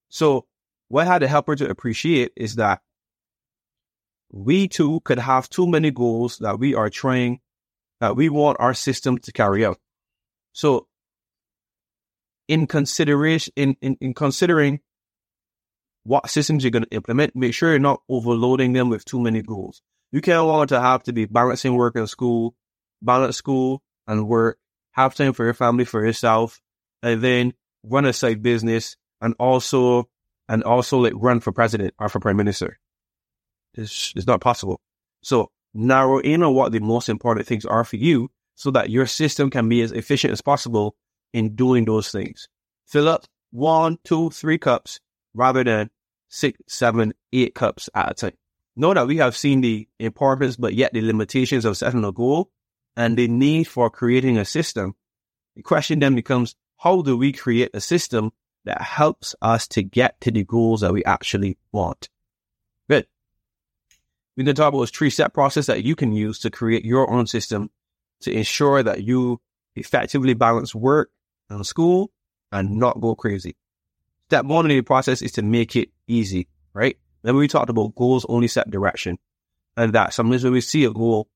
So 0.09 0.45
what 0.89 1.07
I 1.07 1.13
had 1.13 1.19
to 1.19 1.29
help 1.29 1.47
her 1.47 1.55
to 1.55 1.69
appreciate 1.69 2.33
is 2.35 2.55
that 2.55 2.81
we 4.33 4.67
too 4.67 4.99
could 5.05 5.19
have 5.19 5.49
too 5.49 5.65
many 5.65 5.91
goals 5.91 6.39
that 6.39 6.59
we 6.59 6.75
are 6.75 6.89
trying, 6.89 7.39
that 8.01 8.17
we 8.17 8.27
want 8.27 8.59
our 8.59 8.73
system 8.73 9.17
to 9.19 9.31
carry 9.31 9.63
out. 9.63 9.79
So 10.51 10.87
in 12.47 12.67
consideration, 12.67 13.53
in, 13.55 13.75
in, 13.81 13.97
in 14.01 14.13
considering 14.13 14.79
what 16.03 16.29
systems 16.29 16.63
you're 16.63 16.71
going 16.71 16.83
to 16.83 16.95
implement, 16.95 17.35
make 17.35 17.53
sure 17.53 17.71
you're 17.71 17.79
not 17.79 18.01
overloading 18.07 18.73
them 18.73 18.89
with 18.89 19.03
too 19.05 19.19
many 19.19 19.41
goals. 19.41 19.81
You 20.11 20.21
can't 20.21 20.45
want 20.45 20.69
to 20.69 20.79
have 20.79 21.03
to 21.03 21.13
be 21.13 21.25
balancing 21.25 21.75
work 21.75 21.95
and 21.95 22.09
school, 22.09 22.55
balance 23.01 23.35
school 23.37 23.81
and 24.07 24.27
work, 24.27 24.59
have 24.91 25.15
time 25.15 25.33
for 25.33 25.43
your 25.43 25.53
family, 25.53 25.83
for 25.83 26.05
yourself, 26.05 26.61
and 27.01 27.21
then 27.21 27.53
run 27.83 28.05
a 28.05 28.13
side 28.13 28.43
business 28.43 28.95
and 29.19 29.33
also, 29.39 30.07
and 30.47 30.63
also 30.63 30.99
like 30.99 31.13
run 31.15 31.39
for 31.39 31.51
president 31.51 31.93
or 31.97 32.07
for 32.07 32.19
prime 32.19 32.37
minister. 32.37 32.79
It's, 33.73 34.13
it's 34.15 34.27
not 34.27 34.41
possible. 34.41 34.79
So 35.21 35.51
narrow 35.73 36.19
in 36.19 36.43
on 36.43 36.53
what 36.53 36.71
the 36.71 36.79
most 36.79 37.09
important 37.09 37.47
things 37.47 37.65
are 37.65 37.83
for 37.83 37.97
you 37.97 38.29
so 38.53 38.71
that 38.71 38.89
your 38.89 39.07
system 39.07 39.49
can 39.49 39.67
be 39.67 39.81
as 39.81 39.91
efficient 39.91 40.31
as 40.31 40.41
possible 40.41 40.95
in 41.35 41.55
doing 41.55 41.85
those 41.85 42.11
things. 42.11 42.47
Fill 42.85 43.09
up 43.09 43.25
one, 43.51 43.97
two, 44.03 44.29
three 44.29 44.57
cups 44.57 44.99
rather 45.33 45.63
than 45.63 45.89
six, 46.29 46.59
seven, 46.67 47.13
eight 47.33 47.53
cups 47.55 47.89
at 47.93 48.11
a 48.11 48.13
time 48.13 48.37
know 48.75 48.93
that 48.93 49.07
we 49.07 49.17
have 49.17 49.35
seen 49.35 49.61
the 49.61 49.87
importance, 49.99 50.55
but 50.57 50.73
yet 50.73 50.93
the 50.93 51.01
limitations 51.01 51.65
of 51.65 51.77
setting 51.77 52.03
a 52.03 52.11
goal 52.11 52.51
and 52.95 53.17
the 53.17 53.27
need 53.27 53.65
for 53.65 53.89
creating 53.89 54.37
a 54.37 54.45
system. 54.45 54.95
The 55.55 55.63
question 55.63 55.99
then 55.99 56.15
becomes, 56.15 56.55
how 56.77 57.01
do 57.01 57.17
we 57.17 57.31
create 57.31 57.71
a 57.73 57.81
system 57.81 58.31
that 58.65 58.81
helps 58.81 59.35
us 59.41 59.67
to 59.69 59.83
get 59.83 60.19
to 60.21 60.31
the 60.31 60.43
goals 60.43 60.81
that 60.81 60.91
we 60.91 61.03
actually 61.05 61.57
want. 61.71 62.09
Good. 62.89 63.05
We're 64.35 64.43
going 64.43 64.55
to 64.55 64.59
talk 64.61 64.73
about 64.73 64.81
this 64.81 64.91
three 64.91 65.11
step 65.11 65.33
process 65.33 65.67
that 65.67 65.83
you 65.83 65.95
can 65.95 66.11
use 66.11 66.39
to 66.39 66.49
create 66.49 66.83
your 66.83 67.09
own 67.09 67.27
system 67.27 67.69
to 68.21 68.31
ensure 68.31 68.81
that 68.81 69.03
you 69.03 69.39
effectively 69.75 70.33
balance 70.33 70.73
work 70.73 71.11
school 71.63 72.11
and 72.51 72.77
not 72.77 73.01
go 73.01 73.15
crazy. 73.15 73.55
Step 74.29 74.45
one 74.45 74.65
in 74.65 74.75
the 74.75 74.81
process 74.81 75.21
is 75.21 75.33
to 75.33 75.41
make 75.41 75.75
it 75.75 75.89
easy, 76.07 76.47
right? 76.73 76.97
Then 77.23 77.35
we 77.35 77.47
talked 77.47 77.69
about 77.69 77.95
goals 77.95 78.25
only 78.27 78.47
set 78.47 78.69
direction 78.69 79.17
and 79.77 79.93
that 79.93 80.13
sometimes 80.13 80.43
when 80.43 80.53
we 80.53 80.61
see 80.61 80.85
a 80.85 80.91
goal 80.91 81.27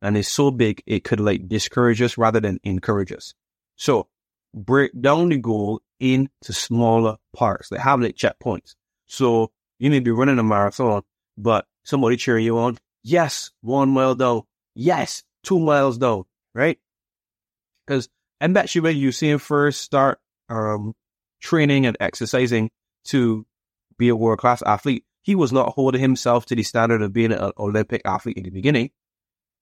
and 0.00 0.16
it's 0.16 0.28
so 0.28 0.50
big, 0.50 0.82
it 0.86 1.04
could 1.04 1.20
like 1.20 1.48
discourage 1.48 2.00
us 2.00 2.16
rather 2.16 2.40
than 2.40 2.60
encourage 2.62 3.12
us. 3.12 3.34
So 3.76 4.08
break 4.54 4.92
down 5.00 5.30
the 5.30 5.38
goal 5.38 5.80
into 6.00 6.52
smaller 6.52 7.16
parts. 7.34 7.68
They 7.68 7.78
have 7.78 8.00
like 8.00 8.14
checkpoints. 8.14 8.74
So 9.06 9.50
you 9.78 9.90
may 9.90 10.00
be 10.00 10.10
running 10.10 10.38
a 10.38 10.42
marathon, 10.42 11.02
but 11.36 11.66
somebody 11.84 12.16
cheering 12.16 12.44
you 12.44 12.58
on. 12.58 12.78
Yes, 13.02 13.50
one 13.60 13.90
mile 13.90 14.14
down. 14.14 14.42
Yes, 14.74 15.24
two 15.42 15.58
miles 15.58 15.98
down, 15.98 16.24
right? 16.54 16.78
Because 17.86 18.08
Bet 18.40 18.74
you 18.74 18.82
when 18.82 18.96
you 18.96 19.12
see 19.12 19.30
him 19.30 19.38
first 19.38 19.80
start 19.80 20.20
um, 20.48 20.94
training 21.40 21.86
and 21.86 21.96
exercising 22.00 22.70
to 23.06 23.46
be 23.98 24.08
a 24.08 24.16
world 24.16 24.38
class 24.38 24.62
athlete, 24.62 25.04
he 25.22 25.34
was 25.34 25.52
not 25.52 25.74
holding 25.74 26.00
himself 26.00 26.46
to 26.46 26.54
the 26.54 26.62
standard 26.62 27.02
of 27.02 27.12
being 27.12 27.32
an 27.32 27.52
Olympic 27.58 28.02
athlete 28.04 28.36
in 28.36 28.44
the 28.44 28.50
beginning. 28.50 28.90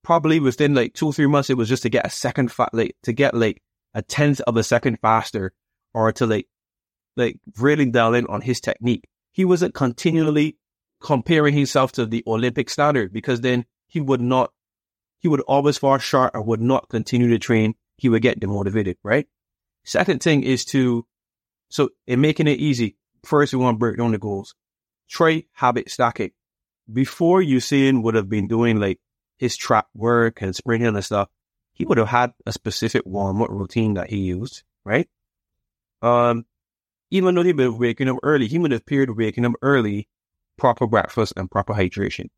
Probably 0.04 0.38
within 0.38 0.74
like 0.74 0.94
two 0.94 1.06
or 1.06 1.12
three 1.12 1.26
months, 1.26 1.50
it 1.50 1.56
was 1.56 1.68
just 1.68 1.82
to 1.82 1.88
get 1.88 2.06
a 2.06 2.10
second 2.10 2.52
fat, 2.52 2.72
like 2.72 2.94
to 3.02 3.12
get 3.12 3.34
like 3.34 3.62
a 3.94 4.02
tenth 4.02 4.40
of 4.42 4.56
a 4.56 4.62
second 4.62 5.00
faster 5.00 5.52
or 5.94 6.12
to 6.12 6.26
like, 6.26 6.46
like 7.16 7.38
really 7.58 7.86
dial 7.86 8.14
in 8.14 8.26
on 8.26 8.42
his 8.42 8.60
technique. 8.60 9.08
He 9.32 9.44
wasn't 9.44 9.74
continually 9.74 10.58
comparing 11.00 11.54
himself 11.54 11.92
to 11.92 12.06
the 12.06 12.22
Olympic 12.26 12.70
standard 12.70 13.12
because 13.12 13.40
then 13.40 13.64
he 13.88 14.00
would 14.00 14.20
not, 14.20 14.52
he 15.18 15.28
would 15.28 15.40
always 15.40 15.78
fall 15.78 15.98
short 15.98 16.32
and 16.34 16.46
would 16.46 16.60
not 16.60 16.88
continue 16.88 17.30
to 17.30 17.38
train. 17.38 17.74
He 17.96 18.08
would 18.08 18.22
get 18.22 18.40
demotivated, 18.40 18.96
right? 19.02 19.26
Second 19.84 20.22
thing 20.22 20.42
is 20.42 20.64
to, 20.66 21.06
so 21.68 21.90
in 22.06 22.20
making 22.20 22.48
it 22.48 22.58
easy, 22.58 22.96
first 23.24 23.52
we 23.52 23.58
want 23.58 23.76
to 23.76 23.78
break 23.78 23.98
down 23.98 24.12
the 24.12 24.18
goals. 24.18 24.54
Try 25.08 25.44
habit 25.52 25.90
stacking. 25.90 26.32
Before 26.92 27.40
Usain 27.40 28.02
would 28.02 28.14
have 28.14 28.28
been 28.28 28.48
doing 28.48 28.78
like 28.78 29.00
his 29.38 29.56
trap 29.56 29.88
work 29.94 30.42
and 30.42 30.54
sprinting 30.54 30.94
and 30.94 31.04
stuff, 31.04 31.28
he 31.72 31.84
would 31.84 31.98
have 31.98 32.08
had 32.08 32.32
a 32.46 32.52
specific 32.52 33.02
warm 33.04 33.42
up 33.42 33.50
routine 33.50 33.94
that 33.94 34.10
he 34.10 34.18
used, 34.18 34.62
right? 34.84 35.08
Um, 36.02 36.46
even 37.10 37.34
though 37.34 37.42
he 37.42 37.52
would 37.52 37.64
have 37.64 37.76
waking 37.76 38.08
up 38.08 38.18
early, 38.22 38.46
he 38.48 38.58
would 38.58 38.72
have 38.72 38.80
appeared 38.80 39.16
waking 39.16 39.44
up 39.44 39.52
early, 39.62 40.08
proper 40.56 40.86
breakfast 40.86 41.34
and 41.36 41.50
proper 41.50 41.74
hydration. 41.74 42.28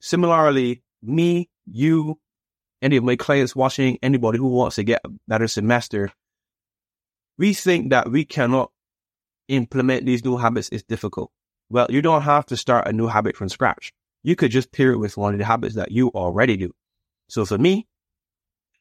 Similarly, 0.00 0.82
me, 1.02 1.48
you, 1.64 2.20
any 2.82 2.96
of 2.96 3.04
my 3.04 3.16
clients 3.16 3.56
watching, 3.56 3.98
anybody 4.02 4.38
who 4.38 4.48
wants 4.48 4.76
to 4.76 4.82
get 4.82 5.00
a 5.04 5.10
better 5.28 5.48
semester, 5.48 6.12
we 7.38 7.54
think 7.54 7.90
that 7.90 8.10
we 8.10 8.24
cannot 8.24 8.70
implement 9.48 10.04
these 10.04 10.24
new 10.24 10.36
habits 10.36 10.68
is 10.68 10.82
difficult. 10.82 11.30
Well, 11.70 11.86
you 11.88 12.02
don't 12.02 12.22
have 12.22 12.46
to 12.46 12.56
start 12.56 12.88
a 12.88 12.92
new 12.92 13.06
habit 13.06 13.36
from 13.36 13.48
scratch. 13.48 13.92
You 14.22 14.36
could 14.36 14.50
just 14.50 14.72
pair 14.72 14.92
it 14.92 14.98
with 14.98 15.16
one 15.16 15.32
of 15.32 15.38
the 15.38 15.44
habits 15.44 15.76
that 15.76 15.90
you 15.90 16.08
already 16.08 16.56
do. 16.56 16.72
So 17.28 17.44
for 17.46 17.58
me, 17.58 17.86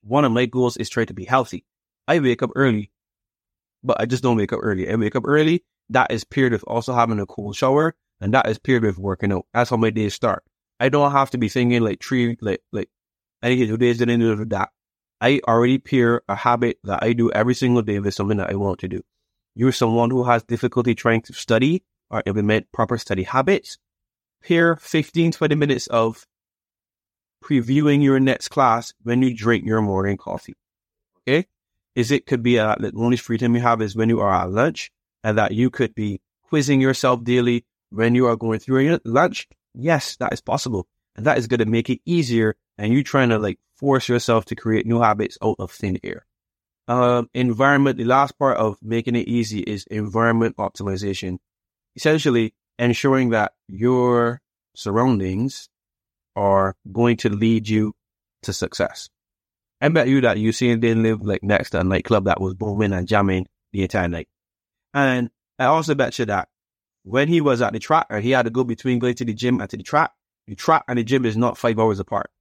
one 0.02 0.26
of 0.26 0.32
my 0.32 0.46
goals 0.46 0.78
is 0.78 0.90
try 0.90 1.06
to 1.06 1.14
be 1.14 1.26
healthy. 1.26 1.66
I 2.08 2.20
wake 2.20 2.44
up 2.44 2.52
early, 2.56 2.92
but 3.84 4.02
I 4.02 4.06
just 4.06 4.24
don't 4.24 4.38
wake 4.38 4.52
up 4.52 4.60
early. 4.62 4.90
I 4.90 4.96
wake 4.96 5.16
up 5.16 5.24
early. 5.26 5.64
That 5.90 6.12
is 6.12 6.24
paired 6.24 6.52
with 6.52 6.64
also 6.66 6.94
having 6.94 7.20
a 7.20 7.26
cold 7.26 7.56
shower, 7.56 7.96
and 8.20 8.34
that 8.34 8.48
is 8.48 8.58
paired 8.58 8.84
with 8.84 8.98
working 8.98 9.32
out. 9.32 9.46
That's 9.54 9.70
how 9.70 9.78
my 9.78 9.90
days 9.90 10.14
start. 10.14 10.44
I 10.80 10.90
don't 10.90 11.12
have 11.12 11.30
to 11.32 11.38
be 11.38 11.50
thinking 11.50 11.82
like 11.82 12.04
three, 12.04 12.38
like, 12.42 12.62
like, 12.72 12.90
I 13.42 13.50
need 13.50 13.68
to 13.68 13.68
do 13.68 13.78
this, 13.78 13.98
then 13.98 14.20
do 14.20 14.46
that. 14.46 14.70
I 15.20 15.40
already 15.48 15.78
pair 15.78 16.22
a 16.28 16.36
habit 16.36 16.80
that 16.84 17.04
I 17.04 17.14
do 17.14 17.32
every 17.32 17.54
single 17.54 17.82
day 17.82 18.00
with 18.00 18.14
something 18.14 18.38
that 18.38 18.50
I 18.50 18.56
want 18.56 18.80
to 18.80 18.88
do. 18.88 19.02
You're 19.56 19.72
someone 19.72 20.10
who 20.10 20.24
has 20.24 20.44
difficulty 20.44 20.96
trying 20.96 21.22
to 21.24 21.34
study 21.34 21.84
or 22.10 22.24
implement 22.26 22.72
proper 22.72 22.98
study 22.98 23.24
habits. 23.24 23.78
Pair 24.44 24.76
15, 24.76 25.34
20 25.34 25.56
minutes 25.56 25.88
of 25.88 26.26
previewing 27.44 28.02
your 28.04 28.20
next 28.20 28.48
class 28.48 28.94
when 29.04 29.22
you 29.22 29.36
drink 29.36 29.66
your 29.66 29.82
morning 29.82 30.18
coffee. 30.18 30.56
Okay. 31.28 31.48
Is 31.96 32.12
it 32.12 32.26
could 32.26 32.42
be 32.42 32.58
a, 32.58 32.76
the 32.80 32.92
only 32.96 33.18
free 33.18 33.38
time 33.38 33.56
you 33.56 33.62
have 33.62 33.82
is 33.82 33.96
when 33.96 34.10
you 34.10 34.22
are 34.22 34.34
at 34.34 34.52
lunch 34.52 34.92
and 35.24 35.38
that 35.38 35.52
you 35.52 35.70
could 35.70 35.94
be 35.94 36.22
quizzing 36.44 36.82
yourself 36.82 37.24
daily 37.24 37.66
when 37.90 38.16
you 38.16 38.28
are 38.28 38.36
going 38.36 38.60
through 38.60 38.80
your 38.80 39.00
lunch. 39.04 39.48
Yes, 39.74 40.16
that 40.18 40.34
is 40.34 40.42
possible. 40.42 40.88
And 41.16 41.26
that 41.26 41.38
is 41.38 41.48
going 41.48 41.60
to 41.60 41.66
make 41.66 41.90
it 41.90 42.00
easier. 42.06 42.56
And 42.82 42.92
you're 42.92 43.04
trying 43.04 43.30
to 43.30 43.38
like 43.38 43.60
force 43.76 44.10
yourself 44.10 44.46
to 44.46 44.56
create 44.56 44.88
new 44.88 45.00
habits 45.00 45.38
out 45.44 45.58
of 45.60 45.70
thin 45.72 46.00
air. 46.04 46.26
Um, 46.88 47.30
environment, 47.36 48.00
the 48.00 48.06
last 48.06 48.40
part 48.40 48.58
of 48.58 48.80
making 48.82 49.16
it 49.16 49.28
easy 49.28 49.60
is 49.60 49.86
environment 49.92 50.58
optimization. 50.58 51.38
Essentially 51.96 52.56
ensuring 52.80 53.30
that 53.30 53.54
your 53.68 54.42
surroundings 54.76 55.70
are 56.36 56.76
going 56.92 57.18
to 57.18 57.30
lead 57.30 57.70
you 57.70 57.94
to 58.42 58.52
success. 58.52 59.10
I 59.80 59.90
bet 59.90 60.08
you 60.08 60.22
that 60.22 60.38
Usain 60.38 60.82
didn't 60.82 61.04
live 61.04 61.22
like 61.22 61.44
next 61.44 61.70
to 61.72 61.82
a 61.82 61.84
nightclub 61.84 62.26
that 62.26 62.42
was 62.42 62.56
booming 62.56 62.94
and 62.94 63.08
jamming 63.08 63.46
the 63.74 63.84
entire 63.84 64.08
night. 64.08 64.28
And 64.92 65.30
I 65.60 65.66
also 65.66 65.94
bet 65.94 66.18
you 66.18 66.26
that 66.26 66.50
when 67.04 67.28
he 67.28 67.42
was 67.42 67.62
at 67.62 67.74
the 67.74 67.80
track 67.80 68.08
and 68.10 68.24
he 68.24 68.32
had 68.32 68.46
to 68.46 68.50
go 68.50 68.64
between 68.64 68.98
going 68.98 69.14
to 69.16 69.26
the 69.26 69.36
gym 69.36 69.62
and 69.62 69.70
to 69.70 69.78
the 69.78 69.84
track, 69.84 70.14
the 70.48 70.56
track 70.56 70.84
and 70.88 70.98
the 70.98 71.04
gym 71.04 71.26
is 71.26 71.38
not 71.38 71.60
five 71.60 71.78
hours 71.78 72.00
apart. 72.00 72.32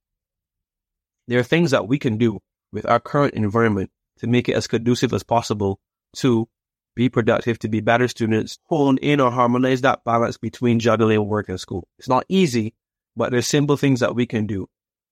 There 1.31 1.39
are 1.39 1.43
things 1.43 1.71
that 1.71 1.87
we 1.87 1.97
can 1.97 2.17
do 2.17 2.41
with 2.73 2.85
our 2.85 2.99
current 2.99 3.35
environment 3.35 3.89
to 4.19 4.27
make 4.27 4.49
it 4.49 4.53
as 4.53 4.67
conducive 4.67 5.13
as 5.13 5.23
possible 5.23 5.79
to 6.17 6.49
be 6.93 7.07
productive, 7.07 7.57
to 7.59 7.69
be 7.69 7.79
better 7.79 8.09
students, 8.09 8.59
hone 8.65 8.97
in 8.97 9.21
or 9.21 9.31
harmonize 9.31 9.79
that 9.79 10.03
balance 10.03 10.35
between 10.35 10.81
juggling 10.81 11.25
work 11.25 11.47
and 11.47 11.57
school. 11.57 11.87
It's 11.97 12.09
not 12.09 12.25
easy, 12.27 12.73
but 13.15 13.31
there's 13.31 13.47
simple 13.47 13.77
things 13.77 14.01
that 14.01 14.13
we 14.13 14.25
can 14.25 14.45
do. 14.45 14.67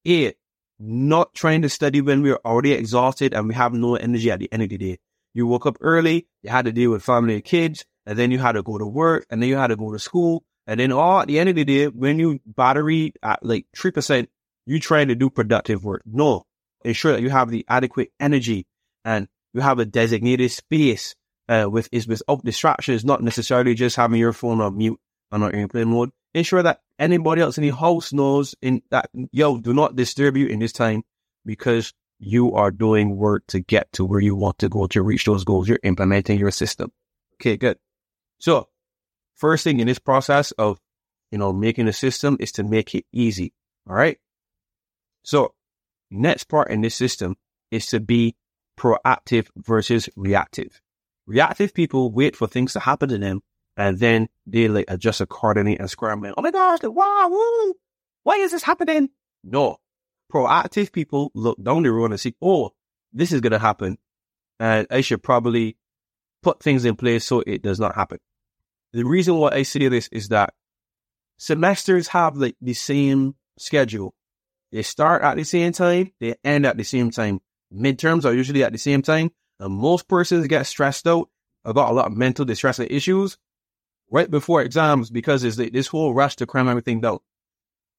A, 0.05 0.33
not 0.77 1.33
trying 1.35 1.61
to 1.61 1.69
study 1.69 2.01
when 2.01 2.21
we're 2.21 2.41
already 2.43 2.73
exhausted 2.73 3.33
and 3.33 3.47
we 3.47 3.53
have 3.53 3.71
no 3.71 3.95
energy 3.95 4.29
at 4.29 4.39
the 4.39 4.51
end 4.51 4.63
of 4.63 4.67
the 4.67 4.77
day. 4.77 4.97
You 5.33 5.47
woke 5.47 5.67
up 5.67 5.77
early, 5.79 6.27
you 6.43 6.49
had 6.49 6.65
to 6.65 6.73
deal 6.73 6.91
with 6.91 7.01
family 7.01 7.35
and 7.35 7.45
kids, 7.45 7.85
and 8.05 8.19
then 8.19 8.29
you 8.29 8.39
had 8.39 8.53
to 8.53 8.61
go 8.61 8.77
to 8.77 8.85
work, 8.85 9.25
and 9.29 9.41
then 9.41 9.47
you 9.47 9.55
had 9.55 9.67
to 9.67 9.77
go 9.77 9.93
to 9.93 9.99
school, 9.99 10.43
and 10.67 10.81
then 10.81 10.91
all 10.91 11.21
at 11.21 11.29
the 11.29 11.39
end 11.39 11.47
of 11.47 11.55
the 11.55 11.63
day, 11.63 11.87
when 11.87 12.19
you 12.19 12.41
battery 12.45 13.13
at 13.23 13.39
like 13.41 13.67
3%, 13.73 14.27
you 14.65 14.79
trying 14.79 15.07
to 15.07 15.15
do 15.15 15.29
productive 15.29 15.83
work. 15.83 16.03
No, 16.05 16.43
ensure 16.83 17.13
that 17.13 17.21
you 17.21 17.29
have 17.29 17.49
the 17.49 17.65
adequate 17.67 18.11
energy 18.19 18.65
and 19.05 19.27
you 19.53 19.61
have 19.61 19.79
a 19.79 19.85
designated 19.85 20.51
space 20.51 21.15
uh, 21.47 21.67
with 21.69 21.89
is 21.91 22.07
without 22.07 22.43
distractions, 22.45 23.03
not 23.03 23.23
necessarily 23.23 23.73
just 23.73 23.95
having 23.95 24.19
your 24.19 24.33
phone 24.33 24.61
on 24.61 24.77
mute 24.77 24.99
and 25.31 25.43
on 25.43 25.55
airplane 25.55 25.89
mode. 25.89 26.11
Ensure 26.33 26.61
that 26.61 26.81
anybody 26.99 27.41
else 27.41 27.57
in 27.57 27.63
the 27.63 27.71
house 27.71 28.13
knows 28.13 28.53
in 28.61 28.83
that 28.91 29.09
yo, 29.31 29.57
do 29.57 29.73
not 29.73 29.95
disturb 29.95 30.37
you 30.37 30.45
in 30.45 30.59
this 30.59 30.71
time 30.71 31.03
because 31.45 31.91
you 32.19 32.53
are 32.53 32.69
doing 32.69 33.15
work 33.15 33.43
to 33.47 33.61
get 33.61 33.91
to 33.93 34.05
where 34.05 34.19
you 34.19 34.35
want 34.35 34.59
to 34.59 34.69
go 34.69 34.85
to 34.87 35.01
reach 35.01 35.25
those 35.25 35.43
goals. 35.43 35.67
You're 35.67 35.79
implementing 35.81 36.37
your 36.37 36.51
system. 36.51 36.91
Okay, 37.35 37.57
good. 37.57 37.77
So 38.39 38.67
first 39.35 39.63
thing 39.63 39.79
in 39.79 39.87
this 39.87 39.99
process 39.99 40.51
of 40.51 40.79
you 41.31 41.39
know 41.39 41.51
making 41.51 41.87
a 41.87 41.93
system 41.93 42.37
is 42.39 42.51
to 42.53 42.63
make 42.63 42.93
it 42.93 43.05
easy. 43.11 43.53
All 43.89 43.95
right. 43.95 44.19
So 45.23 45.53
next 46.09 46.45
part 46.45 46.71
in 46.71 46.81
this 46.81 46.95
system 46.95 47.35
is 47.71 47.87
to 47.87 47.99
be 47.99 48.35
proactive 48.77 49.47
versus 49.55 50.09
reactive. 50.15 50.81
Reactive 51.27 51.73
people 51.73 52.11
wait 52.11 52.35
for 52.35 52.47
things 52.47 52.73
to 52.73 52.79
happen 52.79 53.09
to 53.09 53.17
them 53.17 53.41
and 53.77 53.99
then 53.99 54.27
they 54.45 54.67
like 54.67 54.85
adjust 54.87 55.21
accordingly 55.21 55.77
and 55.77 55.89
scrambling. 55.89 56.33
Oh 56.37 56.41
my 56.41 56.51
gosh, 56.51 56.79
wow, 56.83 57.29
woo, 57.29 57.75
why 58.23 58.35
is 58.35 58.51
this 58.51 58.63
happening? 58.63 59.09
No. 59.43 59.77
Proactive 60.31 60.91
people 60.91 61.31
look 61.33 61.61
down 61.63 61.83
the 61.83 61.91
road 61.91 62.11
and 62.11 62.19
see, 62.19 62.35
oh, 62.41 62.71
this 63.13 63.31
is 63.31 63.41
going 63.41 63.51
to 63.51 63.59
happen. 63.59 63.97
And 64.59 64.85
I 64.91 65.01
should 65.01 65.23
probably 65.23 65.77
put 66.43 66.61
things 66.61 66.85
in 66.85 66.95
place 66.95 67.25
so 67.25 67.41
it 67.45 67.61
does 67.61 67.79
not 67.79 67.95
happen. 67.95 68.19
The 68.93 69.05
reason 69.05 69.35
why 69.35 69.51
I 69.51 69.63
say 69.63 69.87
this 69.87 70.07
is 70.09 70.29
that 70.29 70.53
semesters 71.37 72.09
have 72.09 72.37
like 72.37 72.55
the 72.61 72.73
same 72.73 73.35
schedule. 73.57 74.13
They 74.71 74.83
start 74.83 75.23
at 75.23 75.35
the 75.35 75.43
same 75.43 75.71
time, 75.71 76.11
they 76.19 76.35
end 76.43 76.65
at 76.65 76.77
the 76.77 76.83
same 76.83 77.11
time 77.11 77.41
midterms 77.73 78.25
are 78.25 78.33
usually 78.33 78.63
at 78.63 78.71
the 78.71 78.77
same 78.77 79.01
time. 79.01 79.31
And 79.59 79.73
most 79.73 80.07
persons 80.07 80.47
get 80.47 80.65
stressed 80.67 81.07
out 81.07 81.29
about 81.65 81.91
a 81.91 81.93
lot 81.93 82.07
of 82.07 82.17
mental 82.17 82.45
distress 82.45 82.79
and 82.79 82.89
issues 82.89 83.37
right 84.09 84.29
before 84.29 84.61
exams 84.61 85.09
because 85.09 85.43
it's 85.43 85.57
this 85.57 85.87
whole 85.87 86.13
rush 86.13 86.35
to 86.37 86.45
cram 86.45 86.69
everything 86.69 87.01
down. 87.01 87.19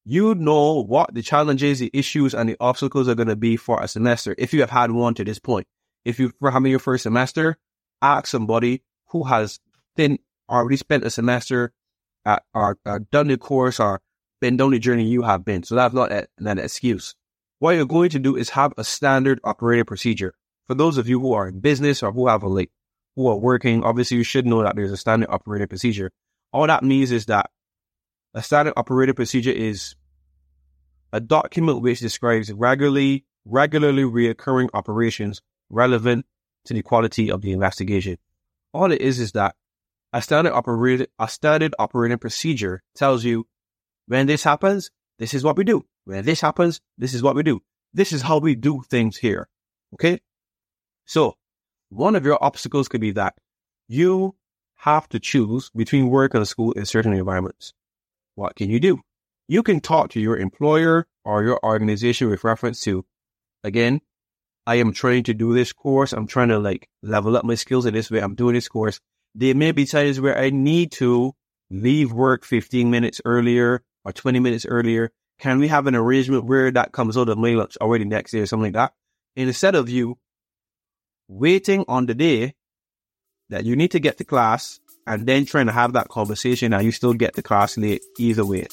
You 0.05 0.35
know 0.35 0.83
what 0.83 1.15
the 1.15 1.23
challenges, 1.23 1.79
the 1.79 1.91
issues, 1.93 2.35
and 2.35 2.49
the 2.49 2.57
obstacles 2.59 3.09
are 3.09 3.15
going 3.15 3.29
to 3.29 3.37
be 3.37 3.57
for 3.57 3.83
a 3.83 3.87
semester 3.87 4.35
if 4.39 4.55
you 4.55 4.61
have 4.61 4.71
had 4.71 4.91
one 4.91 5.15
to 5.15 5.25
this 5.25 5.39
point. 5.39 5.67
If 6.05 6.19
you're 6.19 6.33
having 6.51 6.71
your 6.71 6.81
first 6.81 7.03
semester, 7.03 7.59
ask 8.01 8.27
somebody 8.27 8.83
who 9.09 9.25
has 9.25 9.61
didn't 9.97 10.23
already 10.49 10.77
spent 10.77 11.05
a 11.05 11.11
semester 11.11 11.75
at, 12.25 12.43
or, 12.55 12.79
or 12.87 13.01
done 13.01 13.29
the 13.29 13.37
course 13.37 13.79
or 13.79 14.01
been 14.41 14.57
down 14.57 14.71
the 14.71 14.79
journey 14.79 15.05
you 15.05 15.23
have 15.23 15.45
been. 15.45 15.63
So 15.63 15.75
that's 15.75 15.95
not 15.95 16.13
a, 16.13 16.27
an 16.39 16.59
excuse. 16.59 17.15
What 17.59 17.73
you're 17.73 17.85
going 17.85 18.11
to 18.11 18.19
do 18.19 18.37
is 18.37 18.51
have 18.51 18.73
a 18.77 18.85
standard 18.85 19.41
operating 19.45 19.85
procedure. 19.85 20.35
For 20.67 20.75
those 20.75 20.99
of 20.99 21.09
you 21.09 21.21
who 21.21 21.33
are 21.35 21.49
in 21.49 21.61
business 21.61 22.03
or 22.03 22.13
who 22.13 22.29
have 22.29 22.43
a 22.43 22.67
who 23.17 23.29
are 23.29 23.37
working, 23.37 23.83
obviously 23.83 24.17
you 24.17 24.25
should 24.25 24.47
know 24.47 24.63
that 24.63 24.77
there's 24.77 24.93
a 24.93 24.97
standard 24.97 25.29
operating 25.31 25.69
procedure. 25.69 26.11
All 26.53 26.67
that 26.67 26.83
means 26.83 27.13
is 27.13 27.27
that 27.27 27.51
a 28.35 28.43
standard 28.43 28.75
operating 28.77 29.15
procedure 29.15 29.51
is 29.51 29.95
a 31.13 31.21
document 31.21 31.83
which 31.83 32.01
describes 32.01 32.53
regularly 32.53 33.25
regularly 33.45 34.05
reoccurring 34.05 34.69
operations 34.75 35.41
relevant 35.71 36.27
to 36.65 36.75
the 36.75 36.83
quality 36.83 37.31
of 37.31 37.41
the 37.41 37.53
investigation. 37.53 38.17
All 38.73 38.93
it 38.93 39.01
is 39.01 39.19
is 39.19 39.33
that 39.33 39.57
a 40.13 40.23
standard 40.23 40.53
operating 40.53 41.07
a 41.19 41.29
standard 41.29 41.75
operating 41.79 42.19
procedure 42.19 42.83
tells 42.95 43.25
you 43.25 43.47
when 44.11 44.27
this 44.27 44.43
happens, 44.43 44.91
this 45.21 45.35
is 45.35 45.45
what 45.45 45.57
we 45.57 45.63
do. 45.63 45.85
When 46.05 46.25
this 46.25 46.41
happens, 46.41 46.81
this 46.99 47.15
is 47.15 47.23
what 47.23 47.37
we 47.37 47.45
do. 47.45 47.63
This 47.95 48.11
is 48.13 48.23
how 48.23 48.39
we 48.39 48.57
do 48.57 48.83
things 48.91 49.17
here. 49.17 49.49
Okay? 49.95 50.19
So, 51.05 51.37
one 51.91 52.17
of 52.17 52.25
your 52.25 52.43
obstacles 52.43 52.89
could 52.89 53.01
be 53.01 53.13
that 53.13 53.35
you 53.87 54.35
have 54.79 55.09
to 55.11 55.21
choose 55.21 55.71
between 55.77 56.09
work 56.09 56.35
and 56.35 56.47
school 56.49 56.73
in 56.73 56.87
certain 56.87 57.13
environments. 57.13 57.73
What 58.35 58.57
can 58.57 58.69
you 58.69 58.81
do? 58.81 58.99
You 59.47 59.63
can 59.63 59.79
talk 59.79 60.11
to 60.11 60.21
your 60.21 60.37
employer 60.37 61.07
or 61.25 61.45
your 61.45 61.61
organization 61.65 62.31
with 62.31 62.43
reference 62.43 62.81
to, 62.81 63.05
again, 63.63 64.01
I 64.67 64.77
am 64.77 64.93
trying 64.93 65.23
to 65.25 65.35
do 65.35 65.55
this 65.55 65.73
course. 65.73 66.13
I'm 66.13 66.27
trying 66.27 66.49
to 66.49 66.59
like 66.59 66.89
level 67.01 67.37
up 67.37 67.45
my 67.45 67.55
skills 67.55 67.87
in 67.87 67.95
this 67.95 68.11
way. 68.11 68.19
I'm 68.19 68.35
doing 68.35 68.55
this 68.55 68.67
course. 68.67 68.99
There 69.37 69.55
may 69.55 69.71
be 69.71 69.87
times 69.87 70.21
where 70.21 70.37
I 70.37 70.51
need 70.51 70.91
to 70.99 71.33
leave 71.71 72.11
work 72.11 72.45
15 72.45 72.91
minutes 72.91 73.21
earlier 73.25 73.85
or 74.05 74.13
20 74.13 74.41
minutes 74.41 74.67
earlier. 74.67 75.11
Can 75.39 75.59
we 75.59 75.69
have 75.69 75.87
an 75.87 75.95
arrangement 75.95 76.45
where 76.45 76.71
that 76.71 76.93
comes 76.93 77.17
out 77.17 77.29
of 77.29 77.39
my 77.39 77.51
lunch 77.51 77.77
already 77.81 78.05
next 78.05 78.33
day 78.33 78.41
or 78.41 78.47
something 78.47 78.73
like 78.73 78.75
that? 78.75 78.93
Instead 79.37 79.75
of 79.75 79.89
you 79.89 80.19
waiting 81.29 81.85
on 81.89 82.07
the 82.07 82.15
day 82.15 82.55
that 83.49 83.65
you 83.65 83.77
need 83.77 83.91
to 83.93 84.01
get 84.01 84.19
to 84.19 84.25
class 84.25 84.81
and 85.07 85.27
then 85.27 85.45
trying 85.45 85.67
to 85.67 85.73
have 85.73 85.93
that 85.93 86.09
conversation 86.09 86.73
and 86.73 86.85
you 86.85 86.93
still 86.93 87.15
get 87.15 87.35
to 87.35 87.43
class 87.43 87.77
late 87.79 88.03
either 88.19 88.45
way. 88.45 88.67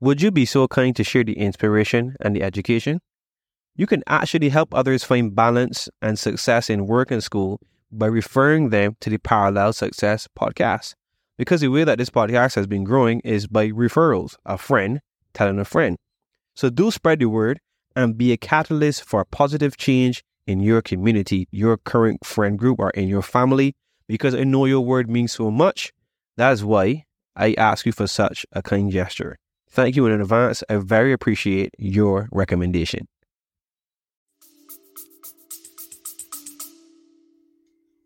Would 0.00 0.20
you 0.20 0.30
be 0.30 0.44
so 0.44 0.68
kind 0.68 0.94
to 0.96 1.04
share 1.04 1.24
the 1.24 1.32
inspiration 1.32 2.14
and 2.20 2.36
the 2.36 2.42
education? 2.42 3.00
You 3.74 3.86
can 3.86 4.02
actually 4.06 4.50
help 4.50 4.74
others 4.74 5.02
find 5.02 5.34
balance 5.34 5.88
and 6.02 6.18
success 6.18 6.68
in 6.68 6.86
work 6.86 7.10
and 7.10 7.24
school 7.24 7.60
by 7.98 8.06
referring 8.06 8.70
them 8.70 8.96
to 9.00 9.10
the 9.10 9.18
Parallel 9.18 9.72
Success 9.72 10.28
podcast. 10.38 10.94
Because 11.36 11.60
the 11.60 11.68
way 11.68 11.84
that 11.84 11.98
this 11.98 12.10
podcast 12.10 12.54
has 12.54 12.66
been 12.66 12.84
growing 12.84 13.20
is 13.20 13.46
by 13.46 13.68
referrals, 13.70 14.36
a 14.46 14.56
friend 14.56 15.00
telling 15.32 15.58
a 15.58 15.64
friend. 15.64 15.96
So 16.54 16.70
do 16.70 16.90
spread 16.90 17.18
the 17.18 17.26
word 17.26 17.60
and 17.96 18.16
be 18.16 18.32
a 18.32 18.36
catalyst 18.36 19.04
for 19.04 19.24
positive 19.24 19.76
change 19.76 20.22
in 20.46 20.60
your 20.60 20.82
community, 20.82 21.48
your 21.50 21.76
current 21.76 22.24
friend 22.24 22.58
group, 22.58 22.78
or 22.78 22.90
in 22.90 23.08
your 23.08 23.22
family, 23.22 23.74
because 24.06 24.34
I 24.34 24.44
know 24.44 24.64
your 24.64 24.82
word 24.82 25.10
means 25.10 25.32
so 25.32 25.50
much. 25.50 25.92
That's 26.36 26.62
why 26.62 27.04
I 27.34 27.54
ask 27.58 27.86
you 27.86 27.92
for 27.92 28.06
such 28.06 28.46
a 28.52 28.62
kind 28.62 28.90
gesture. 28.90 29.36
Thank 29.68 29.96
you 29.96 30.06
in 30.06 30.20
advance. 30.20 30.62
I 30.68 30.76
very 30.76 31.12
appreciate 31.12 31.74
your 31.78 32.28
recommendation. 32.30 33.08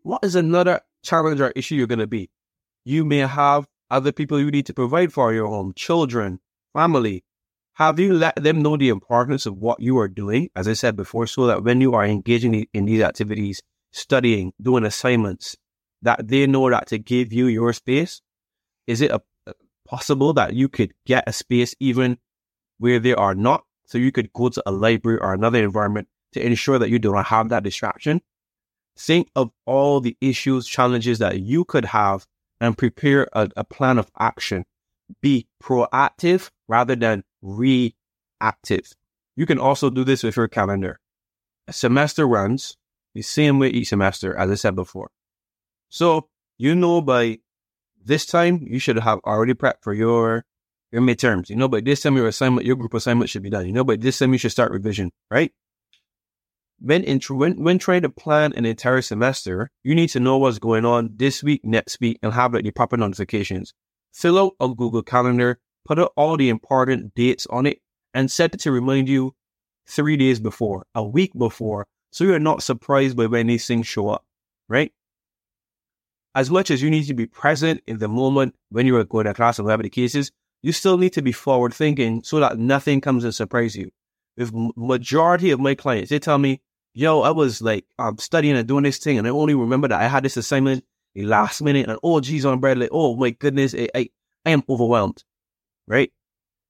What 0.03 0.23
is 0.23 0.35
another 0.35 0.81
challenge 1.03 1.41
or 1.41 1.51
issue 1.51 1.75
you're 1.75 1.87
going 1.87 1.99
to 1.99 2.07
be? 2.07 2.29
You 2.85 3.05
may 3.05 3.19
have 3.19 3.67
other 3.89 4.11
people 4.11 4.39
you 4.39 4.51
need 4.51 4.65
to 4.67 4.73
provide 4.73 5.11
for 5.11 5.33
your 5.33 5.47
home, 5.47 5.73
children, 5.75 6.39
family, 6.73 7.23
have 7.79 7.97
you 7.97 8.13
let 8.13 8.35
them 8.35 8.61
know 8.61 8.75
the 8.75 8.89
importance 8.89 9.45
of 9.45 9.55
what 9.55 9.79
you 9.79 9.97
are 9.99 10.09
doing, 10.09 10.49
as 10.53 10.67
I 10.67 10.73
said 10.73 10.97
before, 10.97 11.27
so 11.27 11.47
that 11.47 11.63
when 11.63 11.79
you 11.79 11.93
are 11.93 12.05
engaging 12.05 12.67
in 12.73 12.85
these 12.85 13.01
activities, 13.01 13.61
studying, 13.93 14.51
doing 14.61 14.83
assignments, 14.83 15.55
that 16.01 16.27
they 16.27 16.45
know 16.45 16.69
that 16.69 16.87
to 16.87 16.97
give 16.97 17.31
you 17.31 17.47
your 17.47 17.71
space? 17.71 18.21
Is 18.85 18.99
it 18.99 19.11
a, 19.11 19.21
possible 19.85 20.33
that 20.33 20.53
you 20.53 20.67
could 20.67 20.93
get 21.05 21.23
a 21.25 21.31
space 21.31 21.73
even 21.79 22.17
where 22.79 22.99
they 22.99 23.13
are 23.13 23.33
not? 23.33 23.63
So 23.85 23.97
you 23.97 24.11
could 24.11 24.33
go 24.33 24.49
to 24.49 24.63
a 24.65 24.71
library 24.71 25.19
or 25.19 25.33
another 25.33 25.63
environment 25.63 26.09
to 26.33 26.45
ensure 26.45 26.79
that 26.79 26.89
you 26.89 26.99
do 26.99 27.13
not 27.13 27.27
have 27.27 27.47
that 27.47 27.63
distraction. 27.63 28.21
Think 28.99 29.29
of 29.33 29.51
all 29.65 30.01
the 30.01 30.17
issues, 30.19 30.67
challenges 30.67 31.19
that 31.19 31.39
you 31.39 31.63
could 31.63 31.85
have 31.85 32.25
and 32.59 32.77
prepare 32.77 33.27
a, 33.31 33.49
a 33.55 33.63
plan 33.63 33.97
of 33.97 34.11
action. 34.19 34.65
Be 35.21 35.47
proactive 35.63 36.49
rather 36.67 36.97
than 36.97 37.23
reactive. 37.41 38.91
You 39.37 39.45
can 39.45 39.57
also 39.57 39.89
do 39.89 40.03
this 40.03 40.21
with 40.21 40.35
your 40.35 40.49
calendar. 40.49 40.99
A 41.69 41.73
semester 41.73 42.27
runs 42.27 42.75
the 43.15 43.21
same 43.21 43.57
way 43.57 43.69
each 43.69 43.87
semester, 43.87 44.35
as 44.35 44.51
I 44.51 44.55
said 44.55 44.75
before. 44.75 45.09
So 45.87 46.27
you 46.57 46.75
know 46.75 47.01
by 47.01 47.39
this 48.03 48.25
time 48.25 48.67
you 48.69 48.79
should 48.79 48.99
have 48.99 49.19
already 49.25 49.53
prepped 49.53 49.81
for 49.81 49.93
your 49.93 50.43
your 50.91 51.01
midterms. 51.01 51.49
You 51.49 51.55
know 51.55 51.69
by 51.69 51.79
this 51.79 52.01
time 52.01 52.17
your 52.17 52.27
assignment, 52.27 52.67
your 52.67 52.75
group 52.75 52.93
assignment 52.93 53.29
should 53.29 53.43
be 53.43 53.49
done. 53.49 53.65
You 53.65 53.71
know 53.71 53.85
by 53.85 53.95
this 53.95 54.19
time 54.19 54.33
you 54.33 54.39
should 54.39 54.51
start 54.51 54.73
revision, 54.73 55.11
right? 55.31 55.53
When, 56.81 57.03
when 57.03 57.63
when 57.63 57.79
trying 57.79 58.03
to 58.03 58.09
plan 58.09 58.53
an 58.53 58.65
entire 58.65 59.01
semester, 59.01 59.69
you 59.83 59.95
need 59.95 60.09
to 60.09 60.19
know 60.19 60.37
what's 60.37 60.59
going 60.59 60.85
on 60.85 61.11
this 61.15 61.43
week, 61.43 61.63
next 61.63 61.99
week, 61.99 62.19
and 62.23 62.33
have 62.33 62.53
like 62.53 62.63
the 62.63 62.71
proper 62.71 62.97
notifications. 62.97 63.73
Fill 64.13 64.39
out 64.39 64.53
a 64.59 64.69
Google 64.69 65.03
Calendar 65.03 65.59
put 65.89 65.99
out 65.99 66.13
all 66.15 66.37
the 66.37 66.49
important 66.49 67.15
dates 67.15 67.47
on 67.47 67.65
it 67.65 67.79
and 68.13 68.29
set 68.29 68.53
it 68.53 68.59
to 68.61 68.71
remind 68.71 69.09
you 69.09 69.35
three 69.87 70.17
days 70.17 70.39
before, 70.39 70.85
a 70.93 71.03
week 71.03 71.31
before, 71.35 71.87
so 72.11 72.23
you're 72.23 72.39
not 72.39 72.61
surprised 72.61 73.17
by 73.17 73.25
when 73.25 73.47
these 73.47 73.65
things 73.65 73.87
show 73.87 74.09
up, 74.09 74.23
right? 74.67 74.91
As 76.35 76.51
much 76.51 76.69
as 76.69 76.81
you 76.81 76.91
need 76.91 77.05
to 77.05 77.15
be 77.15 77.25
present 77.25 77.81
in 77.87 77.97
the 77.97 78.07
moment 78.07 78.55
when 78.69 78.85
you 78.85 78.95
are 78.97 79.03
going 79.03 79.25
to 79.25 79.33
class 79.33 79.57
and 79.57 79.65
whatever 79.65 79.81
the 79.81 79.89
cases, 79.89 80.31
you 80.61 80.71
still 80.71 80.97
need 80.97 81.13
to 81.13 81.23
be 81.23 81.31
forward 81.31 81.73
thinking 81.73 82.21
so 82.23 82.39
that 82.39 82.59
nothing 82.59 83.01
comes 83.01 83.23
and 83.23 83.33
surprise 83.33 83.75
you. 83.75 83.89
With 84.37 84.53
majority 84.75 85.49
of 85.49 85.59
my 85.59 85.73
clients, 85.73 86.11
they 86.11 86.19
tell 86.19 86.37
me, 86.37 86.61
yo, 86.93 87.21
I 87.21 87.31
was 87.31 87.61
like 87.61 87.85
I'm 87.97 88.17
studying 88.17 88.55
and 88.55 88.67
doing 88.67 88.83
this 88.83 88.97
thing, 88.97 89.17
and 89.17 89.27
I 89.27 89.31
only 89.31 89.55
remember 89.55 89.87
that 89.87 90.01
I 90.01 90.07
had 90.07 90.23
this 90.23 90.37
assignment 90.37 90.85
the 91.15 91.23
last 91.23 91.61
minute, 91.61 91.89
and 91.89 91.99
oh, 92.03 92.19
geez, 92.19 92.45
on 92.45 92.59
bread, 92.59 92.77
like, 92.77 92.89
oh 92.91 93.15
my 93.15 93.31
goodness, 93.31 93.73
I, 93.75 93.89
I, 93.95 94.09
I 94.45 94.51
am 94.51 94.63
overwhelmed 94.69 95.23
right? 95.89 96.11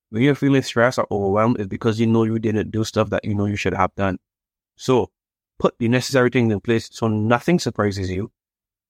When 0.09 0.23
you're 0.23 0.33
feeling 0.33 0.63
stressed 0.63 0.97
or 0.97 1.05
overwhelmed, 1.11 1.59
it's 1.59 1.67
because 1.67 1.99
you 1.99 2.07
know 2.07 2.23
you 2.23 2.39
didn't 2.39 2.71
do 2.71 2.83
stuff 2.83 3.11
that 3.11 3.25
you 3.25 3.35
know 3.35 3.45
you 3.45 3.57
should 3.57 3.75
have 3.75 3.93
done. 3.93 4.17
So 4.75 5.11
put 5.59 5.77
the 5.77 5.87
necessary 5.87 6.31
things 6.31 6.51
in 6.51 6.61
place 6.61 6.89
so 6.91 7.07
nothing 7.07 7.59
surprises 7.59 8.09
you, 8.09 8.31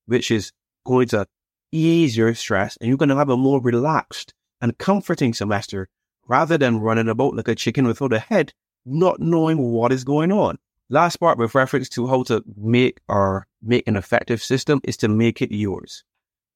which 0.06 0.30
is 0.30 0.52
going 0.86 1.08
to 1.08 1.26
ease 1.72 2.16
your 2.16 2.34
stress 2.34 2.78
and 2.80 2.88
you're 2.88 2.96
going 2.96 3.10
to 3.10 3.16
have 3.16 3.28
a 3.28 3.36
more 3.36 3.60
relaxed 3.60 4.32
and 4.62 4.78
comforting 4.78 5.34
semester 5.34 5.88
rather 6.26 6.56
than 6.56 6.80
running 6.80 7.08
about 7.08 7.34
like 7.34 7.48
a 7.48 7.54
chicken 7.54 7.86
without 7.86 8.12
a 8.12 8.18
head, 8.18 8.54
not 8.86 9.20
knowing 9.20 9.58
what 9.58 9.92
is 9.92 10.04
going 10.04 10.32
on. 10.32 10.58
Last 10.92 11.18
part 11.18 11.38
with 11.38 11.54
reference 11.54 11.88
to 11.90 12.08
how 12.08 12.24
to 12.24 12.42
make 12.56 12.98
or 13.08 13.46
make 13.62 13.86
an 13.86 13.94
effective 13.94 14.42
system 14.42 14.80
is 14.82 14.96
to 14.98 15.08
make 15.08 15.40
it 15.40 15.54
yours. 15.54 16.02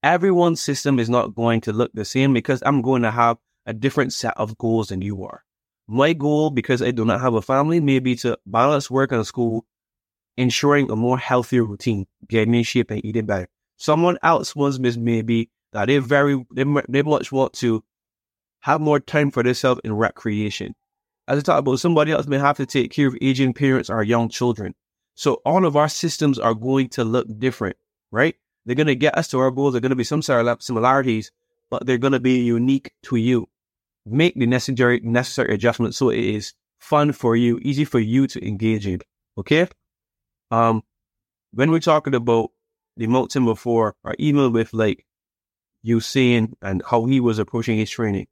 Everyone's 0.02 0.60
system 0.60 0.98
is 0.98 1.08
not 1.08 1.36
going 1.36 1.60
to 1.62 1.72
look 1.72 1.92
the 1.94 2.04
same 2.04 2.32
because 2.32 2.60
I'm 2.66 2.82
going 2.82 3.02
to 3.02 3.12
have 3.12 3.38
a 3.64 3.72
different 3.72 4.12
set 4.12 4.36
of 4.36 4.58
goals 4.58 4.88
than 4.88 5.02
you 5.02 5.22
are. 5.24 5.44
My 5.86 6.14
goal, 6.14 6.50
because 6.50 6.82
I 6.82 6.90
do 6.90 7.04
not 7.04 7.20
have 7.20 7.34
a 7.34 7.42
family, 7.42 7.78
may 7.78 8.00
be 8.00 8.16
to 8.16 8.36
balance 8.44 8.90
work 8.90 9.12
and 9.12 9.24
school, 9.24 9.66
ensuring 10.36 10.90
a 10.90 10.96
more 10.96 11.16
healthier 11.16 11.62
routine, 11.62 12.06
getting 12.28 12.54
in 12.54 12.64
shape 12.64 12.90
and 12.90 13.04
eating 13.04 13.26
better. 13.26 13.48
Someone 13.76 14.18
else 14.20 14.56
wants 14.56 14.78
maybe 14.78 15.48
that 15.72 15.86
they 15.86 15.98
very 15.98 16.44
they, 16.52 16.64
they 16.88 17.02
much 17.02 17.30
want 17.30 17.52
to 17.54 17.84
have 18.60 18.80
more 18.80 18.98
time 18.98 19.30
for 19.30 19.44
themselves 19.44 19.80
in 19.84 19.92
recreation. 19.92 20.74
As 21.26 21.38
I 21.38 21.42
talked 21.42 21.60
about, 21.60 21.80
somebody 21.80 22.12
else 22.12 22.26
may 22.26 22.38
have 22.38 22.56
to 22.58 22.66
take 22.66 22.92
care 22.92 23.08
of 23.08 23.16
aging 23.20 23.54
parents 23.54 23.90
or 23.90 24.02
young 24.02 24.28
children. 24.28 24.74
So 25.14 25.34
all 25.46 25.64
of 25.64 25.76
our 25.76 25.88
systems 25.88 26.38
are 26.38 26.54
going 26.54 26.88
to 26.90 27.04
look 27.04 27.26
different, 27.38 27.76
right? 28.10 28.34
They're 28.66 28.74
going 28.74 28.88
to 28.88 28.94
get 28.94 29.16
us 29.16 29.28
to 29.28 29.38
our 29.38 29.50
goals. 29.50 29.72
There 29.72 29.78
are 29.78 29.80
going 29.80 29.90
to 29.90 29.96
be 29.96 30.04
some 30.04 30.22
similarities, 30.22 31.30
but 31.70 31.86
they're 31.86 31.98
going 31.98 32.12
to 32.12 32.20
be 32.20 32.40
unique 32.40 32.92
to 33.04 33.16
you 33.16 33.48
make 34.06 34.34
the 34.34 34.46
necessary 34.46 35.00
necessary 35.02 35.54
adjustments 35.54 35.96
so 35.96 36.10
it 36.10 36.18
is 36.18 36.52
fun 36.78 37.12
for 37.12 37.36
you, 37.36 37.58
easy 37.62 37.84
for 37.84 37.98
you 37.98 38.26
to 38.26 38.46
engage 38.46 38.86
in. 38.86 39.00
Okay. 39.38 39.66
Um, 40.50 40.82
when 41.52 41.70
we're 41.70 41.80
talking 41.80 42.14
about 42.14 42.50
the 42.96 43.06
mountain 43.06 43.44
before, 43.44 43.96
or 44.04 44.14
even 44.18 44.52
with 44.52 44.72
like 44.72 45.06
Usain 45.84 46.52
and 46.62 46.82
how 46.88 47.06
he 47.06 47.20
was 47.20 47.38
approaching 47.38 47.78
his 47.78 47.90
training, 47.90 48.26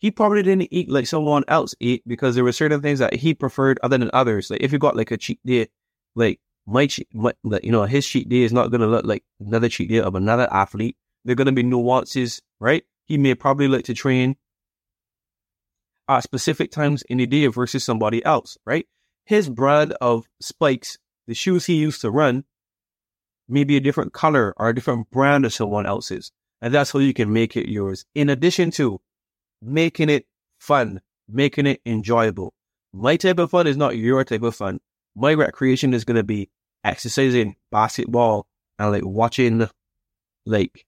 he 0.00 0.10
probably 0.10 0.42
didn't 0.42 0.72
eat 0.72 0.90
like 0.90 1.06
someone 1.06 1.44
else 1.46 1.74
ate 1.80 2.02
because 2.06 2.34
there 2.34 2.44
were 2.44 2.52
certain 2.52 2.80
things 2.80 2.98
that 2.98 3.14
he 3.14 3.34
preferred 3.34 3.78
other 3.82 3.98
than 3.98 4.10
others. 4.14 4.50
Like 4.50 4.62
if 4.62 4.72
you 4.72 4.78
got 4.78 4.96
like 4.96 5.10
a 5.10 5.18
cheat 5.18 5.38
day, 5.44 5.68
Like 6.16 6.40
my, 6.66 6.86
cheat, 6.86 7.08
my 7.12 7.32
you 7.62 7.70
know, 7.70 7.84
his 7.84 8.06
cheat 8.06 8.28
day 8.28 8.42
is 8.42 8.52
not 8.52 8.70
going 8.70 8.80
to 8.80 8.86
look 8.86 9.04
like 9.04 9.24
another 9.38 9.68
cheat 9.68 9.90
day 9.90 10.00
of 10.00 10.14
another 10.14 10.48
athlete. 10.50 10.96
There 11.24 11.32
are 11.32 11.36
going 11.36 11.46
to 11.46 11.52
be 11.52 11.62
nuances, 11.62 12.40
right? 12.58 12.82
He 13.04 13.18
may 13.18 13.34
probably 13.34 13.68
like 13.68 13.84
to 13.84 13.94
train 13.94 14.36
at 16.08 16.22
specific 16.22 16.70
times 16.70 17.02
in 17.02 17.18
the 17.18 17.26
day 17.26 17.46
versus 17.46 17.84
somebody 17.84 18.24
else, 18.24 18.56
right? 18.64 18.86
His 19.26 19.50
brand 19.50 19.92
of 20.00 20.26
spikes, 20.40 20.98
the 21.26 21.34
shoes 21.34 21.66
he 21.66 21.74
used 21.74 22.00
to 22.00 22.10
run, 22.10 22.44
may 23.48 23.64
be 23.64 23.76
a 23.76 23.80
different 23.80 24.12
color 24.12 24.54
or 24.56 24.70
a 24.70 24.74
different 24.74 25.10
brand 25.10 25.44
of 25.44 25.52
someone 25.52 25.84
else's. 25.84 26.32
And 26.62 26.72
that's 26.72 26.92
how 26.92 27.00
you 27.00 27.12
can 27.12 27.32
make 27.32 27.56
it 27.56 27.68
yours. 27.68 28.06
In 28.14 28.30
addition 28.30 28.70
to 28.72 29.00
making 29.62 30.08
it 30.08 30.26
fun, 30.58 31.00
making 31.28 31.66
it 31.66 31.80
enjoyable. 31.86 32.54
My 32.92 33.16
type 33.16 33.38
of 33.38 33.50
fun 33.50 33.66
is 33.66 33.76
not 33.76 33.96
your 33.96 34.24
type 34.24 34.42
of 34.42 34.54
fun. 34.54 34.80
My 35.14 35.34
recreation 35.34 35.94
is 35.94 36.04
going 36.04 36.16
to 36.16 36.24
be 36.24 36.50
exercising, 36.84 37.56
basketball, 37.70 38.46
and 38.78 38.90
like 38.90 39.04
watching 39.04 39.68
like 40.46 40.84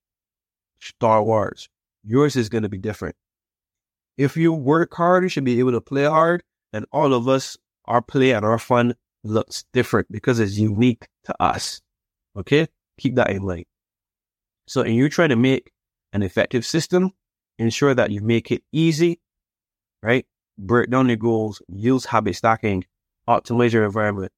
Star 0.81 1.23
Wars. 1.23 1.69
Yours 2.05 2.37
is 2.37 2.49
going 2.49 2.63
to 2.63 2.69
be 2.69 2.79
different. 2.79 3.15
If 4.17 4.37
you 4.37 4.53
work 4.53 4.93
hard, 4.95 5.23
you 5.23 5.29
should 5.29 5.45
be 5.45 5.59
able 5.59 5.73
to 5.73 5.81
play 5.81 6.05
hard. 6.05 6.43
And 6.73 6.87
all 6.93 7.15
of 7.15 7.29
us, 7.29 7.57
our 7.85 8.03
play 8.03 8.33
and 8.33 8.45
our 8.45 8.59
fun 8.59 8.95
looks 9.25 9.65
different 9.73 10.11
because 10.11 10.41
it's 10.41 10.59
unique 10.59 11.07
to 11.25 11.35
us. 11.41 11.81
Okay? 12.37 12.67
Keep 12.99 13.17
that 13.17 13.31
in 13.31 13.45
mind. 13.45 13.67
So, 14.67 14.83
in 14.83 14.95
you 14.95 15.09
trying 15.09 15.31
to 15.31 15.37
make 15.37 15.71
an 16.13 16.23
effective 16.23 16.65
system, 16.65 17.13
ensure 17.59 17.95
that 17.95 18.11
you 18.11 18.21
make 18.21 18.51
it 18.51 18.63
easy, 18.73 19.21
right? 20.03 20.27
Break 20.59 20.91
down 20.91 21.09
your 21.09 21.17
goals, 21.17 21.63
use 21.69 22.07
habit 22.07 22.37
stacking, 22.37 22.85
optimize 23.29 23.73
your 23.73 23.85
environment. 23.85 24.33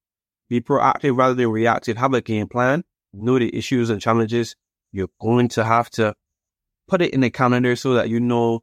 Be 0.49 0.61
proactive 0.61 1.17
rather 1.17 1.33
than 1.33 1.49
reactive. 1.49 1.97
Have 1.97 2.13
a 2.13 2.21
game 2.21 2.47
plan. 2.47 2.83
Know 3.13 3.39
the 3.39 3.55
issues 3.55 3.89
and 3.89 4.01
challenges. 4.01 4.55
You're 4.91 5.09
going 5.19 5.49
to 5.49 5.63
have 5.63 5.89
to 5.91 6.15
put 6.87 7.01
it 7.01 7.13
in 7.13 7.23
a 7.23 7.29
calendar 7.29 7.75
so 7.75 7.95
that 7.95 8.09
you 8.09 8.19
know 8.19 8.61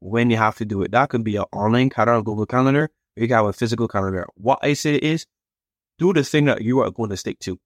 when 0.00 0.30
you 0.30 0.36
have 0.36 0.56
to 0.56 0.64
do 0.64 0.82
it. 0.82 0.92
That 0.92 1.08
could 1.08 1.24
be 1.24 1.36
an 1.36 1.44
online 1.52 1.90
calendar, 1.90 2.22
Google 2.22 2.46
Calendar. 2.46 2.90
You 3.16 3.26
can 3.28 3.36
have 3.36 3.46
a 3.46 3.52
physical 3.52 3.88
calendar. 3.88 4.26
What 4.34 4.58
I 4.62 4.74
say 4.74 4.96
is, 4.96 5.26
do 5.98 6.12
the 6.12 6.24
thing 6.24 6.46
that 6.46 6.62
you 6.62 6.80
are 6.80 6.90
going 6.90 7.10
to 7.10 7.16
stick 7.16 7.38
to. 7.40 7.58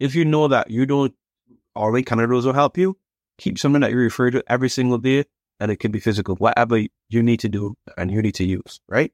If 0.00 0.14
you 0.14 0.24
know 0.24 0.48
that 0.48 0.70
you 0.70 0.86
don't, 0.86 1.14
online 1.74 2.04
calendars 2.04 2.46
will 2.46 2.52
help 2.52 2.78
you. 2.78 2.96
Keep 3.38 3.58
something 3.58 3.80
that 3.80 3.90
you 3.90 3.98
refer 3.98 4.30
to 4.30 4.42
every 4.46 4.68
single 4.68 4.98
day, 4.98 5.24
and 5.60 5.70
it 5.70 5.76
can 5.76 5.90
be 5.90 6.00
physical. 6.00 6.36
Whatever 6.36 6.80
you 7.08 7.22
need 7.22 7.40
to 7.40 7.48
do 7.48 7.74
and 7.96 8.10
you 8.10 8.22
need 8.22 8.34
to 8.36 8.44
use, 8.44 8.80
right? 8.88 9.12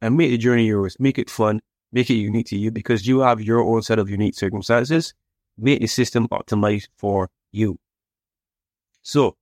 And 0.00 0.16
make 0.16 0.30
the 0.30 0.38
journey 0.38 0.66
yours. 0.66 0.96
Make 0.98 1.18
it 1.18 1.30
fun. 1.30 1.60
Make 1.92 2.10
it 2.10 2.14
unique 2.14 2.46
to 2.46 2.56
you 2.56 2.70
because 2.70 3.06
you 3.06 3.20
have 3.20 3.40
your 3.40 3.60
own 3.60 3.82
set 3.82 3.98
of 3.98 4.08
unique 4.08 4.34
circumstances. 4.34 5.14
Make 5.58 5.80
the 5.80 5.86
system 5.86 6.28
optimized 6.28 6.88
for 6.96 7.28
you. 7.52 7.78
So 9.02 9.36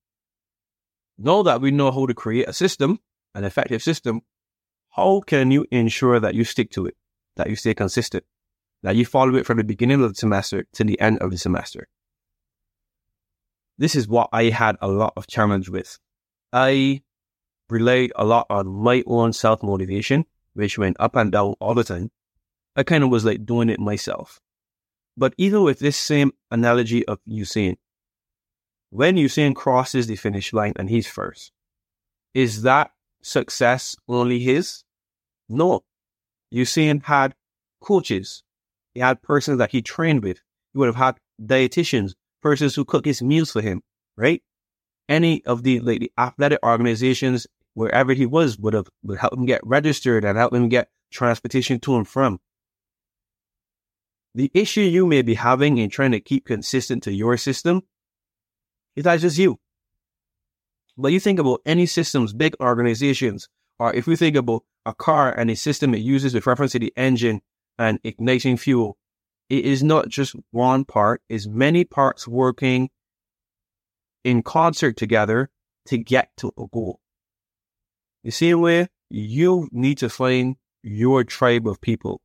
now 1.19 1.43
that 1.43 1.61
we 1.61 1.71
know 1.71 1.91
how 1.91 2.07
to 2.07 2.15
create 2.15 2.49
a 2.49 2.53
system, 2.53 3.01
an 3.35 3.45
effective 3.45 3.83
system, 3.83 4.23
how 4.91 5.21
can 5.21 5.51
you 5.51 5.67
ensure 5.71 6.19
that 6.19 6.35
you 6.35 6.45
stick 6.45 6.71
to 6.73 6.87
it, 6.87 6.97
that 7.37 7.51
you 7.51 7.57
stay 7.57 7.75
consistent, 7.75 8.25
that 8.83 8.97
you 8.97 9.05
follow 9.05 9.35
it 9.37 9.47
from 9.47 9.59
the 9.59 9.65
beginning 9.65 10.03
of 10.03 10.11
the 10.11 10.15
semester 10.15 10.65
to 10.73 10.85
the 10.85 10.99
end 11.01 11.19
of 11.19 11.31
the 11.31 11.39
semester? 11.39 11.89
This 13.77 13.95
is 13.95 14.09
what 14.09 14.29
I 14.33 14.45
had 14.45 14.77
a 14.81 14.89
lot 14.89 15.13
of 15.17 15.29
challenge 15.29 15.69
with. 15.69 15.99
I 16.53 17.03
relied 17.69 18.13
a 18.17 18.25
lot 18.25 18.47
on 18.51 18.67
my 18.67 19.03
own 19.07 19.33
self 19.33 19.63
motivation, 19.63 20.25
which 20.55 20.79
went 20.79 20.97
up 20.99 21.17
and 21.17 21.31
down 21.31 21.55
all 21.61 21.75
the 21.75 21.85
time. 21.85 22.11
I 22.77 22.83
kind 22.83 23.05
of 23.05 23.11
was 23.11 23.25
like 23.25 23.45
doing 23.45 23.69
it 23.69 23.81
myself. 23.81 24.41
But 25.17 25.35
even 25.37 25.63
with 25.63 25.81
this 25.81 25.97
same 25.97 26.33
analogy 26.51 27.07
of 27.07 27.19
Usain, 27.29 27.77
when 28.91 29.17
Usain 29.17 29.55
crosses 29.55 30.07
the 30.07 30.17
finish 30.17 30.53
line 30.53 30.73
and 30.77 30.89
he's 30.89 31.07
first, 31.09 31.53
is 32.35 32.63
that 32.63 32.93
success 33.21 33.97
only 34.09 34.39
his? 34.39 34.85
No. 35.49 35.85
Usain 36.55 37.05
had 37.05 37.35
coaches. 37.81 38.43
He 38.95 39.01
had 39.01 39.23
persons 39.23 39.59
that 39.59 39.73
he 39.73 39.83
trained 39.83 40.23
with. 40.23 40.39
He 40.73 40.79
would 40.79 40.87
have 40.87 40.95
had 40.97 41.19
dietitians, 41.43 42.15
persons 42.41 42.75
who 42.75 42.85
cook 42.85 43.05
his 43.05 43.21
meals 43.21 43.53
for 43.53 43.61
him, 43.61 43.83
right? 44.17 44.43
Any 45.09 45.45
of 45.45 45.63
the 45.63 45.81
like 45.81 46.01
the 46.01 46.13
athletic 46.19 46.59
organizations 46.63 47.47
wherever 47.75 48.13
he 48.13 48.27
was 48.27 48.59
would 48.59 48.75
have 48.75 48.89
would 49.03 49.19
help 49.19 49.35
him 49.35 49.47
get 49.47 49.61
registered 49.65 50.25
and 50.25 50.37
help 50.37 50.53
him 50.53 50.69
get 50.69 50.91
transportation 51.11 51.81
to 51.81 51.97
and 51.97 52.07
from. 52.07 52.41
The 54.35 54.51
issue 54.55 54.83
you 54.83 55.07
may 55.07 55.23
be 55.23 55.35
having 55.35 55.79
in 55.79 55.89
trying 55.91 56.13
to 56.13 56.21
keep 56.21 56.47
consistent 56.47 57.03
to 57.05 57.13
your 57.13 57.37
system 57.37 57.83
is 58.95 59.05
that 59.05 59.21
just 59.21 59.39
you. 59.39 59.59
But 60.97 61.13
you 61.13 61.21
think 61.21 61.39
about 61.39 61.63
any 61.65 61.87
systems, 61.87 62.33
big 62.33 62.55
organizations, 62.61 63.49
or 63.79 63.95
if 63.95 64.07
you 64.07 64.17
think 64.17 64.37
about 64.37 64.65
a 64.85 64.93
car 64.93 65.33
and 65.33 65.51
a 65.51 65.57
system 65.57 65.95
it 65.95 66.01
uses 66.01 66.35
with 66.35 66.47
reference 66.47 66.73
to 66.73 66.79
the 66.79 66.93
engine 66.97 67.41
and 67.79 68.01
igniting 68.03 68.57
fuel, 68.57 68.99
it 69.49 69.65
is 69.65 69.83
not 69.83 70.09
just 70.09 70.35
one 70.51 70.85
part, 70.85 71.23
it's 71.29 71.47
many 71.47 71.85
parts 71.85 72.27
working 72.27 72.91
in 74.29 74.43
concert 74.43 74.97
together 74.97 75.51
to 75.87 75.99
get 75.99 76.31
to 76.37 76.53
a 76.59 76.67
goal. 76.73 77.01
The 78.25 78.31
same 78.31 78.61
way, 78.61 78.89
you 79.09 79.69
need 79.73 79.99
to 79.99 80.09
find 80.09 80.57
your 80.83 81.25
tribe 81.25 81.67
of 81.67 81.81
people, 81.81 82.21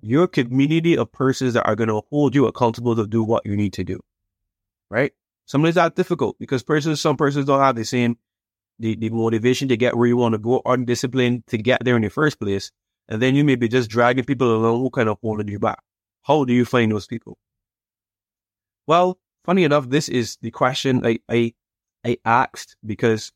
your 0.00 0.26
community 0.26 0.96
of 0.96 1.12
persons 1.12 1.54
that 1.54 1.66
are 1.66 1.76
going 1.76 1.88
to 1.88 2.02
hold 2.10 2.34
you 2.34 2.46
accountable 2.46 2.96
to 2.96 3.06
do 3.06 3.22
what 3.22 3.44
you 3.44 3.56
need 3.56 3.74
to 3.74 3.84
do. 3.84 4.00
Right? 4.90 5.12
Sometimes 5.46 5.74
that's 5.74 5.94
difficult 5.94 6.38
because 6.38 6.62
persons, 6.62 7.00
some 7.00 7.16
persons 7.16 7.46
don't 7.46 7.60
have 7.60 7.76
the 7.76 7.84
same 7.84 8.16
the, 8.78 8.96
the 8.96 9.10
motivation 9.10 9.68
to 9.68 9.76
get 9.76 9.96
where 9.96 10.08
you 10.08 10.16
want 10.16 10.32
to 10.32 10.38
go 10.38 10.62
or 10.64 10.76
discipline 10.78 11.44
to 11.46 11.58
get 11.58 11.84
there 11.84 11.96
in 11.96 12.02
the 12.02 12.10
first 12.10 12.40
place. 12.40 12.70
And 13.08 13.20
then 13.20 13.34
you 13.34 13.44
may 13.44 13.54
be 13.56 13.68
just 13.68 13.90
dragging 13.90 14.24
people 14.24 14.54
along 14.56 14.80
who 14.80 14.90
kind 14.90 15.08
of 15.08 15.18
holding 15.22 15.48
you 15.48 15.58
back. 15.58 15.80
How 16.22 16.44
do 16.44 16.54
you 16.54 16.64
find 16.64 16.90
those 16.90 17.06
people? 17.06 17.38
Well, 18.86 19.18
funny 19.44 19.64
enough, 19.64 19.88
this 19.88 20.08
is 20.08 20.36
the 20.42 20.50
question 20.50 21.04
I, 21.04 21.18
I, 21.28 21.54
I 22.04 22.16
asked 22.24 22.76
because 22.84 23.32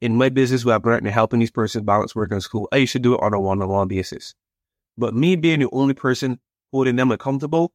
in 0.00 0.16
my 0.16 0.28
business 0.28 0.64
where 0.64 0.76
I'm 0.76 0.82
currently 0.82 1.10
helping 1.10 1.40
these 1.40 1.50
persons 1.50 1.84
balance 1.84 2.14
work 2.14 2.30
and 2.30 2.42
school, 2.42 2.68
I 2.72 2.76
used 2.76 2.92
to 2.92 2.98
do 2.98 3.14
it 3.14 3.22
on 3.22 3.34
a 3.34 3.40
one-on-one 3.40 3.88
basis. 3.88 4.34
But 4.96 5.14
me 5.14 5.36
being 5.36 5.60
the 5.60 5.68
only 5.72 5.94
person 5.94 6.38
holding 6.72 6.96
them 6.96 7.10
accountable 7.10 7.72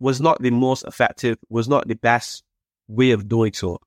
was 0.00 0.20
not 0.20 0.42
the 0.42 0.50
most 0.50 0.84
effective, 0.84 1.38
was 1.48 1.68
not 1.68 1.86
the 1.86 1.94
best 1.94 2.42
way 2.88 3.12
of 3.12 3.28
doing 3.28 3.52
so. 3.52 3.78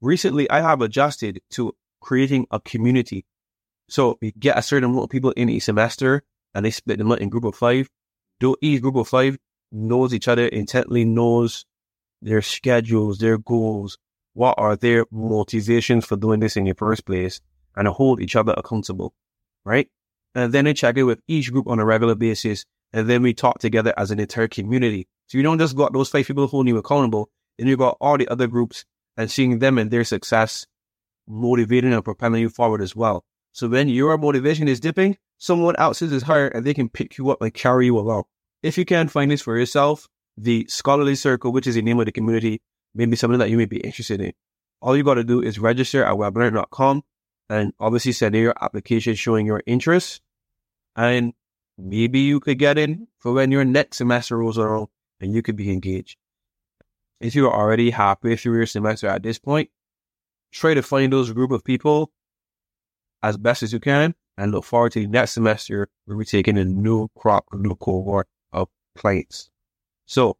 Recently, 0.00 0.50
I 0.50 0.60
have 0.60 0.80
adjusted 0.80 1.40
to 1.50 1.74
creating 2.00 2.46
a 2.50 2.60
community. 2.60 3.24
So 3.88 4.18
we 4.20 4.32
get 4.32 4.58
a 4.58 4.62
certain 4.62 4.90
amount 4.90 5.04
of 5.04 5.10
people 5.10 5.32
in 5.32 5.48
each 5.48 5.64
semester 5.64 6.22
and 6.54 6.64
they 6.64 6.70
split 6.70 6.98
them 6.98 7.12
up 7.12 7.20
in 7.20 7.28
group 7.28 7.44
of 7.44 7.54
five. 7.54 7.88
Do 8.38 8.56
each 8.62 8.80
group 8.82 8.96
of 8.96 9.08
five 9.08 9.38
knows 9.70 10.14
each 10.14 10.28
other 10.28 10.46
intently, 10.46 11.04
knows 11.04 11.64
their 12.22 12.42
schedules, 12.42 13.18
their 13.18 13.38
goals, 13.38 13.98
what 14.34 14.54
are 14.58 14.76
their 14.76 15.06
motivations 15.10 16.04
for 16.04 16.16
doing 16.16 16.40
this 16.40 16.56
in 16.56 16.64
the 16.64 16.74
first 16.74 17.04
place, 17.04 17.40
and 17.76 17.88
hold 17.88 18.20
each 18.20 18.36
other 18.36 18.54
accountable, 18.56 19.14
right? 19.64 19.88
And 20.34 20.52
then 20.52 20.66
I 20.66 20.72
check 20.72 20.96
in 20.96 21.06
with 21.06 21.20
each 21.26 21.52
group 21.52 21.66
on 21.66 21.80
a 21.80 21.84
regular 21.84 22.14
basis, 22.14 22.64
and 22.92 23.08
then 23.08 23.22
we 23.22 23.34
talk 23.34 23.58
together 23.58 23.92
as 23.96 24.10
an 24.10 24.20
entire 24.20 24.48
community. 24.48 25.08
So 25.26 25.38
you 25.38 25.44
don't 25.44 25.58
just 25.58 25.76
got 25.76 25.92
those 25.92 26.08
five 26.08 26.26
people 26.26 26.46
holding 26.46 26.74
you 26.74 26.78
accountable, 26.78 27.30
then 27.58 27.66
you 27.66 27.76
got 27.76 27.96
all 28.00 28.16
the 28.16 28.28
other 28.28 28.46
groups 28.46 28.84
and 29.16 29.30
seeing 29.30 29.58
them 29.58 29.78
and 29.78 29.90
their 29.90 30.04
success 30.04 30.66
motivating 31.28 31.92
and 31.92 32.04
propelling 32.04 32.42
you 32.42 32.48
forward 32.48 32.82
as 32.82 32.96
well. 32.96 33.24
So 33.52 33.68
when 33.68 33.88
your 33.88 34.16
motivation 34.18 34.68
is 34.68 34.80
dipping, 34.80 35.16
someone 35.38 35.76
else's 35.76 36.12
is 36.12 36.22
higher 36.22 36.48
and 36.48 36.64
they 36.64 36.74
can 36.74 36.88
pick 36.88 37.18
you 37.18 37.30
up 37.30 37.42
and 37.42 37.52
carry 37.52 37.86
you 37.86 37.98
along. 37.98 38.24
If 38.62 38.78
you 38.78 38.84
can't 38.84 39.10
find 39.10 39.30
this 39.30 39.42
for 39.42 39.56
yourself, 39.56 40.08
the 40.40 40.66
Scholarly 40.68 41.14
Circle, 41.14 41.52
which 41.52 41.66
is 41.66 41.74
the 41.74 41.82
name 41.82 42.00
of 42.00 42.06
the 42.06 42.12
community, 42.12 42.62
may 42.94 43.06
be 43.06 43.16
something 43.16 43.38
that 43.38 43.50
you 43.50 43.56
may 43.56 43.66
be 43.66 43.78
interested 43.78 44.20
in. 44.20 44.32
All 44.80 44.96
you 44.96 45.04
got 45.04 45.14
to 45.14 45.24
do 45.24 45.42
is 45.42 45.58
register 45.58 46.04
at 46.04 46.14
weblearn.com 46.14 47.02
and 47.50 47.72
obviously 47.78 48.12
send 48.12 48.34
in 48.34 48.42
your 48.42 48.54
application 48.60 49.14
showing 49.14 49.44
your 49.44 49.62
interest. 49.66 50.22
And 50.96 51.34
maybe 51.76 52.20
you 52.20 52.40
could 52.40 52.58
get 52.58 52.78
in 52.78 53.08
for 53.18 53.32
when 53.32 53.52
your 53.52 53.64
next 53.64 53.98
semester 53.98 54.38
rolls 54.38 54.58
around 54.58 54.88
and 55.20 55.34
you 55.34 55.42
could 55.42 55.56
be 55.56 55.70
engaged. 55.70 56.16
If 57.20 57.34
you're 57.34 57.52
already 57.52 57.90
halfway 57.90 58.36
through 58.36 58.56
your 58.56 58.66
semester 58.66 59.08
at 59.08 59.22
this 59.22 59.38
point, 59.38 59.68
try 60.52 60.72
to 60.72 60.82
find 60.82 61.12
those 61.12 61.30
group 61.32 61.50
of 61.50 61.64
people 61.64 62.12
as 63.22 63.36
best 63.36 63.62
as 63.62 63.74
you 63.74 63.80
can 63.80 64.14
and 64.38 64.52
look 64.52 64.64
forward 64.64 64.92
to 64.92 65.00
the 65.00 65.06
next 65.06 65.32
semester 65.32 65.88
where 66.06 66.16
we're 66.16 66.24
taking 66.24 66.56
a 66.56 66.64
new 66.64 67.08
crop, 67.14 67.44
a 67.52 67.56
new 67.56 67.74
cohort 67.74 68.26
of 68.54 68.68
clients. 68.96 69.50
So 70.10 70.36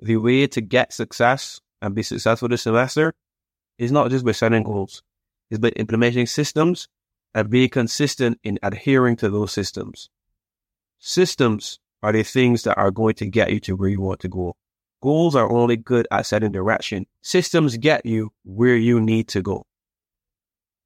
the 0.00 0.18
way 0.18 0.46
to 0.48 0.60
get 0.60 0.92
success 0.92 1.62
and 1.80 1.94
be 1.94 2.02
successful 2.02 2.46
this 2.46 2.60
semester 2.60 3.14
is 3.78 3.90
not 3.90 4.10
just 4.10 4.22
by 4.22 4.32
setting 4.32 4.64
goals, 4.64 5.02
it's 5.50 5.58
by 5.58 5.70
implementing 5.70 6.26
systems 6.26 6.86
and 7.34 7.48
being 7.48 7.70
consistent 7.70 8.38
in 8.44 8.58
adhering 8.62 9.16
to 9.16 9.30
those 9.30 9.50
systems. 9.50 10.10
Systems 10.98 11.78
are 12.02 12.12
the 12.12 12.22
things 12.22 12.64
that 12.64 12.76
are 12.76 12.90
going 12.90 13.14
to 13.14 13.26
get 13.26 13.50
you 13.50 13.60
to 13.60 13.76
where 13.76 13.88
you 13.88 14.02
want 14.02 14.20
to 14.20 14.28
go. 14.28 14.56
Goals 15.02 15.34
are 15.34 15.50
only 15.50 15.78
good 15.78 16.06
at 16.10 16.26
setting 16.26 16.52
direction. 16.52 17.06
Systems 17.22 17.78
get 17.78 18.04
you 18.04 18.30
where 18.44 18.76
you 18.76 19.00
need 19.00 19.26
to 19.28 19.40
go. 19.40 19.64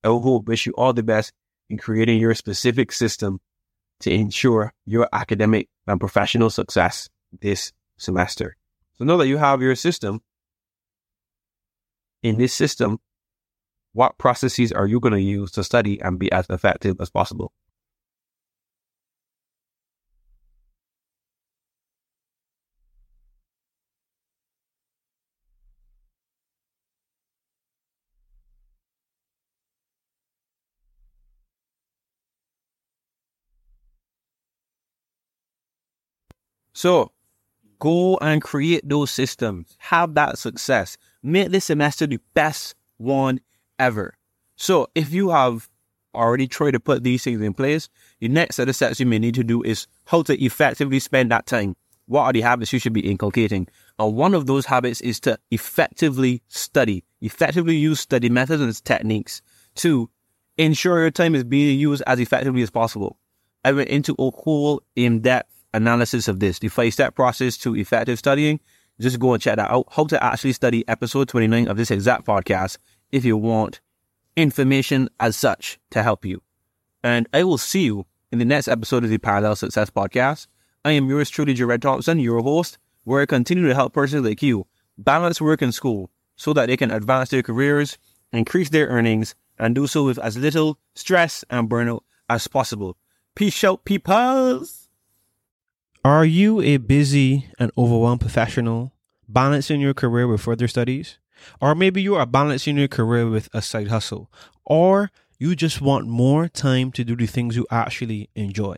I 0.05 0.11
will 0.11 0.43
wish 0.43 0.65
you 0.65 0.75
all 0.75 0.93
the 0.93 1.03
best 1.03 1.33
in 1.69 1.77
creating 1.77 2.21
your 2.21 2.35
specific 2.35 2.93
system 2.93 3.41
to 3.99 4.13
ensure 4.13 4.73
your 4.87 5.09
academic 5.13 5.69
and 5.89 5.99
professional 5.99 6.51
success 6.51 7.09
this 7.33 7.73
semester. 7.97 8.57
So 8.95 9.05
know 9.05 9.17
that 9.19 9.29
you 9.29 9.37
have 9.37 9.63
your 9.63 9.77
system. 9.77 10.21
In 12.23 12.37
this 12.37 12.53
system, 12.53 12.99
what 13.93 14.19
processes 14.19 14.73
are 14.73 14.87
you 14.87 15.01
going 15.01 15.15
to 15.15 15.21
use 15.21 15.51
to 15.53 15.65
study 15.65 16.01
and 16.01 16.19
be 16.19 16.31
as 16.33 16.47
effective 16.51 17.01
as 17.01 17.11
possible? 17.11 17.53
So 36.79 37.11
go 37.79 38.17
and 38.19 38.43
create 38.43 38.89
those 38.89 39.11
systems. 39.11 39.77
Have 39.79 40.15
that 40.15 40.39
success. 40.39 40.97
Make 41.23 41.51
this 41.51 41.67
semester 41.67 42.07
the 42.07 42.21
best 42.35 42.75
one 42.97 43.41
ever. 43.79 44.17
So 44.57 44.89
if 44.95 45.13
you 45.13 45.31
have 45.31 45.69
already 46.15 46.49
tried 46.49 46.73
to 46.73 46.81
put 46.81 47.05
these 47.05 47.23
things 47.23 47.41
in 47.41 47.55
place, 47.55 47.89
the 48.21 48.29
next 48.29 48.57
set 48.57 48.69
of 48.69 48.77
steps 48.77 48.99
you 48.99 49.07
may 49.07 49.19
need 49.19 49.35
to 49.35 49.45
do 49.45 49.63
is 49.63 49.87
how 50.07 50.23
to 50.23 50.43
effectively 50.43 50.99
spend 50.99 51.31
that 51.31 51.47
time. 51.47 51.77
What 52.07 52.23
are 52.23 52.33
the 52.33 52.41
habits 52.41 52.73
you 52.73 52.79
should 52.79 52.95
be 52.95 53.09
inculcating? 53.09 53.69
And 53.99 54.17
one 54.17 54.35
of 54.35 54.47
those 54.47 54.67
habits 54.67 55.01
is 55.01 55.21
to 55.21 55.39
effectively 55.51 56.43
study, 56.49 57.05
effectively 57.21 57.77
use 57.77 58.01
study 58.01 58.31
methods 58.31 58.63
and 58.63 58.85
techniques 58.85 59.43
to 59.77 60.09
ensure 60.57 61.01
your 61.01 61.11
time 61.11 61.35
is 61.35 61.45
being 61.45 61.79
used 61.79 62.03
as 62.07 62.19
effectively 62.19 62.63
as 62.63 62.71
possible. 62.71 63.19
I 63.65 63.73
went 63.73 63.91
into 63.91 64.15
a 64.19 64.31
whole 64.31 64.83
in-depth 64.97 65.58
analysis 65.75 66.29
of 66.29 66.41
this, 66.41 66.59
the 66.59 66.69
five 66.69 66.93
step 66.93 67.15
process 67.15 67.57
to 67.59 67.77
effective 67.77 68.19
studying, 68.19 68.61
just 69.01 69.21
go 69.21 69.33
and 69.33 69.43
check 69.43 69.57
that 69.57 69.71
out. 69.71 69.87
How 69.91 70.05
to 70.05 70.23
actually 70.23 70.53
study 70.53 70.87
episode 70.89 71.29
29 71.29 71.69
of 71.69 71.77
this 71.77 71.91
exact 71.91 72.27
podcast 72.27 72.79
if 73.13 73.25
you 73.25 73.37
want 73.37 73.81
information 74.37 75.09
as 75.21 75.37
such 75.37 75.79
to 75.91 76.03
help 76.03 76.25
you. 76.25 76.43
And 77.03 77.29
I 77.33 77.45
will 77.45 77.59
see 77.59 77.85
you 77.85 78.07
in 78.33 78.39
the 78.39 78.45
next 78.45 78.69
episode 78.69 79.05
of 79.05 79.11
the 79.11 79.19
Parallel 79.19 79.57
Success 79.57 79.91
Podcast. 79.91 80.47
I 80.85 80.93
am 80.93 81.09
yours 81.09 81.31
truly, 81.31 81.55
Jared 81.55 81.83
Thompson, 81.83 82.19
your 82.19 82.43
host, 82.43 82.79
where 83.05 83.23
I 83.23 83.27
continue 83.27 83.67
to 83.69 83.75
help 83.75 83.95
persons 83.95 84.25
like 84.25 84.43
you 84.43 84.67
balance 84.97 85.41
work 85.41 85.63
and 85.63 85.73
school 85.73 86.11
so 86.37 86.53
that 86.53 86.67
they 86.67 86.77
can 86.77 86.91
advance 86.91 87.31
their 87.31 87.43
careers, 87.43 87.99
increase 88.33 88.71
their 88.71 88.89
earnings, 88.89 89.35
and 89.59 89.75
do 89.75 89.87
so 89.87 90.05
with 90.05 90.19
as 90.19 90.37
little 90.37 90.79
stress 90.95 91.45
and 91.51 91.69
burnout 91.69 92.01
as 92.29 92.47
possible. 92.47 92.97
Peace 93.35 93.63
out, 93.65 93.85
peoples! 93.85 94.88
Are 96.09 96.25
you 96.25 96.63
a 96.63 96.79
busy 96.79 97.51
and 97.59 97.71
overwhelmed 97.77 98.23
professional 98.23 98.95
balancing 99.29 99.79
your 99.79 99.93
career 99.93 100.27
with 100.27 100.41
further 100.41 100.67
studies? 100.67 101.19
Or 101.61 101.75
maybe 101.75 102.01
you 102.01 102.15
are 102.15 102.25
balancing 102.25 102.79
your 102.79 102.89
career 102.89 103.29
with 103.29 103.51
a 103.53 103.61
side 103.61 103.89
hustle, 103.89 104.33
or 104.65 105.11
you 105.39 105.55
just 105.55 105.83
want 105.83 106.09
more 106.09 106.49
time 106.49 106.93
to 106.93 107.05
do 107.05 107.15
the 107.15 107.27
things 107.27 107.57
you 107.57 107.67
actually 107.71 108.31
enjoy. 108.35 108.77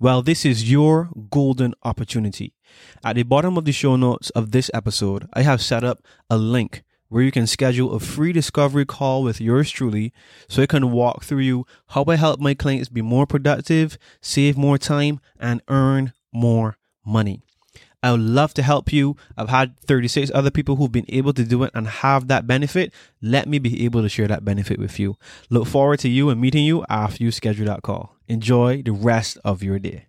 Well, 0.00 0.20
this 0.20 0.44
is 0.44 0.68
your 0.68 1.10
golden 1.30 1.74
opportunity. 1.84 2.54
At 3.04 3.14
the 3.14 3.22
bottom 3.22 3.56
of 3.56 3.66
the 3.66 3.70
show 3.70 3.94
notes 3.94 4.30
of 4.30 4.50
this 4.50 4.68
episode, 4.74 5.28
I 5.32 5.42
have 5.42 5.62
set 5.62 5.84
up 5.84 6.02
a 6.28 6.36
link 6.36 6.82
where 7.08 7.22
you 7.22 7.30
can 7.30 7.46
schedule 7.46 7.92
a 7.92 8.00
free 8.00 8.32
discovery 8.32 8.84
call 8.84 9.22
with 9.22 9.40
yours 9.40 9.70
truly 9.70 10.12
so 10.48 10.60
I 10.60 10.66
can 10.66 10.90
walk 10.90 11.22
through 11.22 11.42
you 11.42 11.66
how 11.90 12.04
I 12.08 12.16
help 12.16 12.40
my 12.40 12.54
clients 12.54 12.88
be 12.88 13.00
more 13.00 13.28
productive, 13.28 13.96
save 14.20 14.56
more 14.56 14.76
time, 14.76 15.20
and 15.38 15.62
earn 15.68 16.12
more 16.34 16.76
money. 17.06 17.40
I 18.02 18.10
would 18.10 18.20
love 18.20 18.52
to 18.54 18.62
help 18.62 18.92
you. 18.92 19.16
I've 19.34 19.48
had 19.48 19.80
36 19.80 20.30
other 20.34 20.50
people 20.50 20.76
who've 20.76 20.92
been 20.92 21.06
able 21.08 21.32
to 21.32 21.42
do 21.42 21.62
it 21.62 21.70
and 21.74 21.86
have 21.88 22.28
that 22.28 22.46
benefit. 22.46 22.92
Let 23.22 23.48
me 23.48 23.58
be 23.58 23.86
able 23.86 24.02
to 24.02 24.10
share 24.10 24.28
that 24.28 24.44
benefit 24.44 24.78
with 24.78 24.98
you. 24.98 25.16
Look 25.48 25.66
forward 25.66 26.00
to 26.00 26.10
you 26.10 26.28
and 26.28 26.38
meeting 26.38 26.66
you 26.66 26.84
after 26.90 27.24
you 27.24 27.30
schedule 27.30 27.64
that 27.64 27.82
call. 27.82 28.14
Enjoy 28.28 28.82
the 28.82 28.92
rest 28.92 29.38
of 29.42 29.62
your 29.62 29.78
day. 29.78 30.08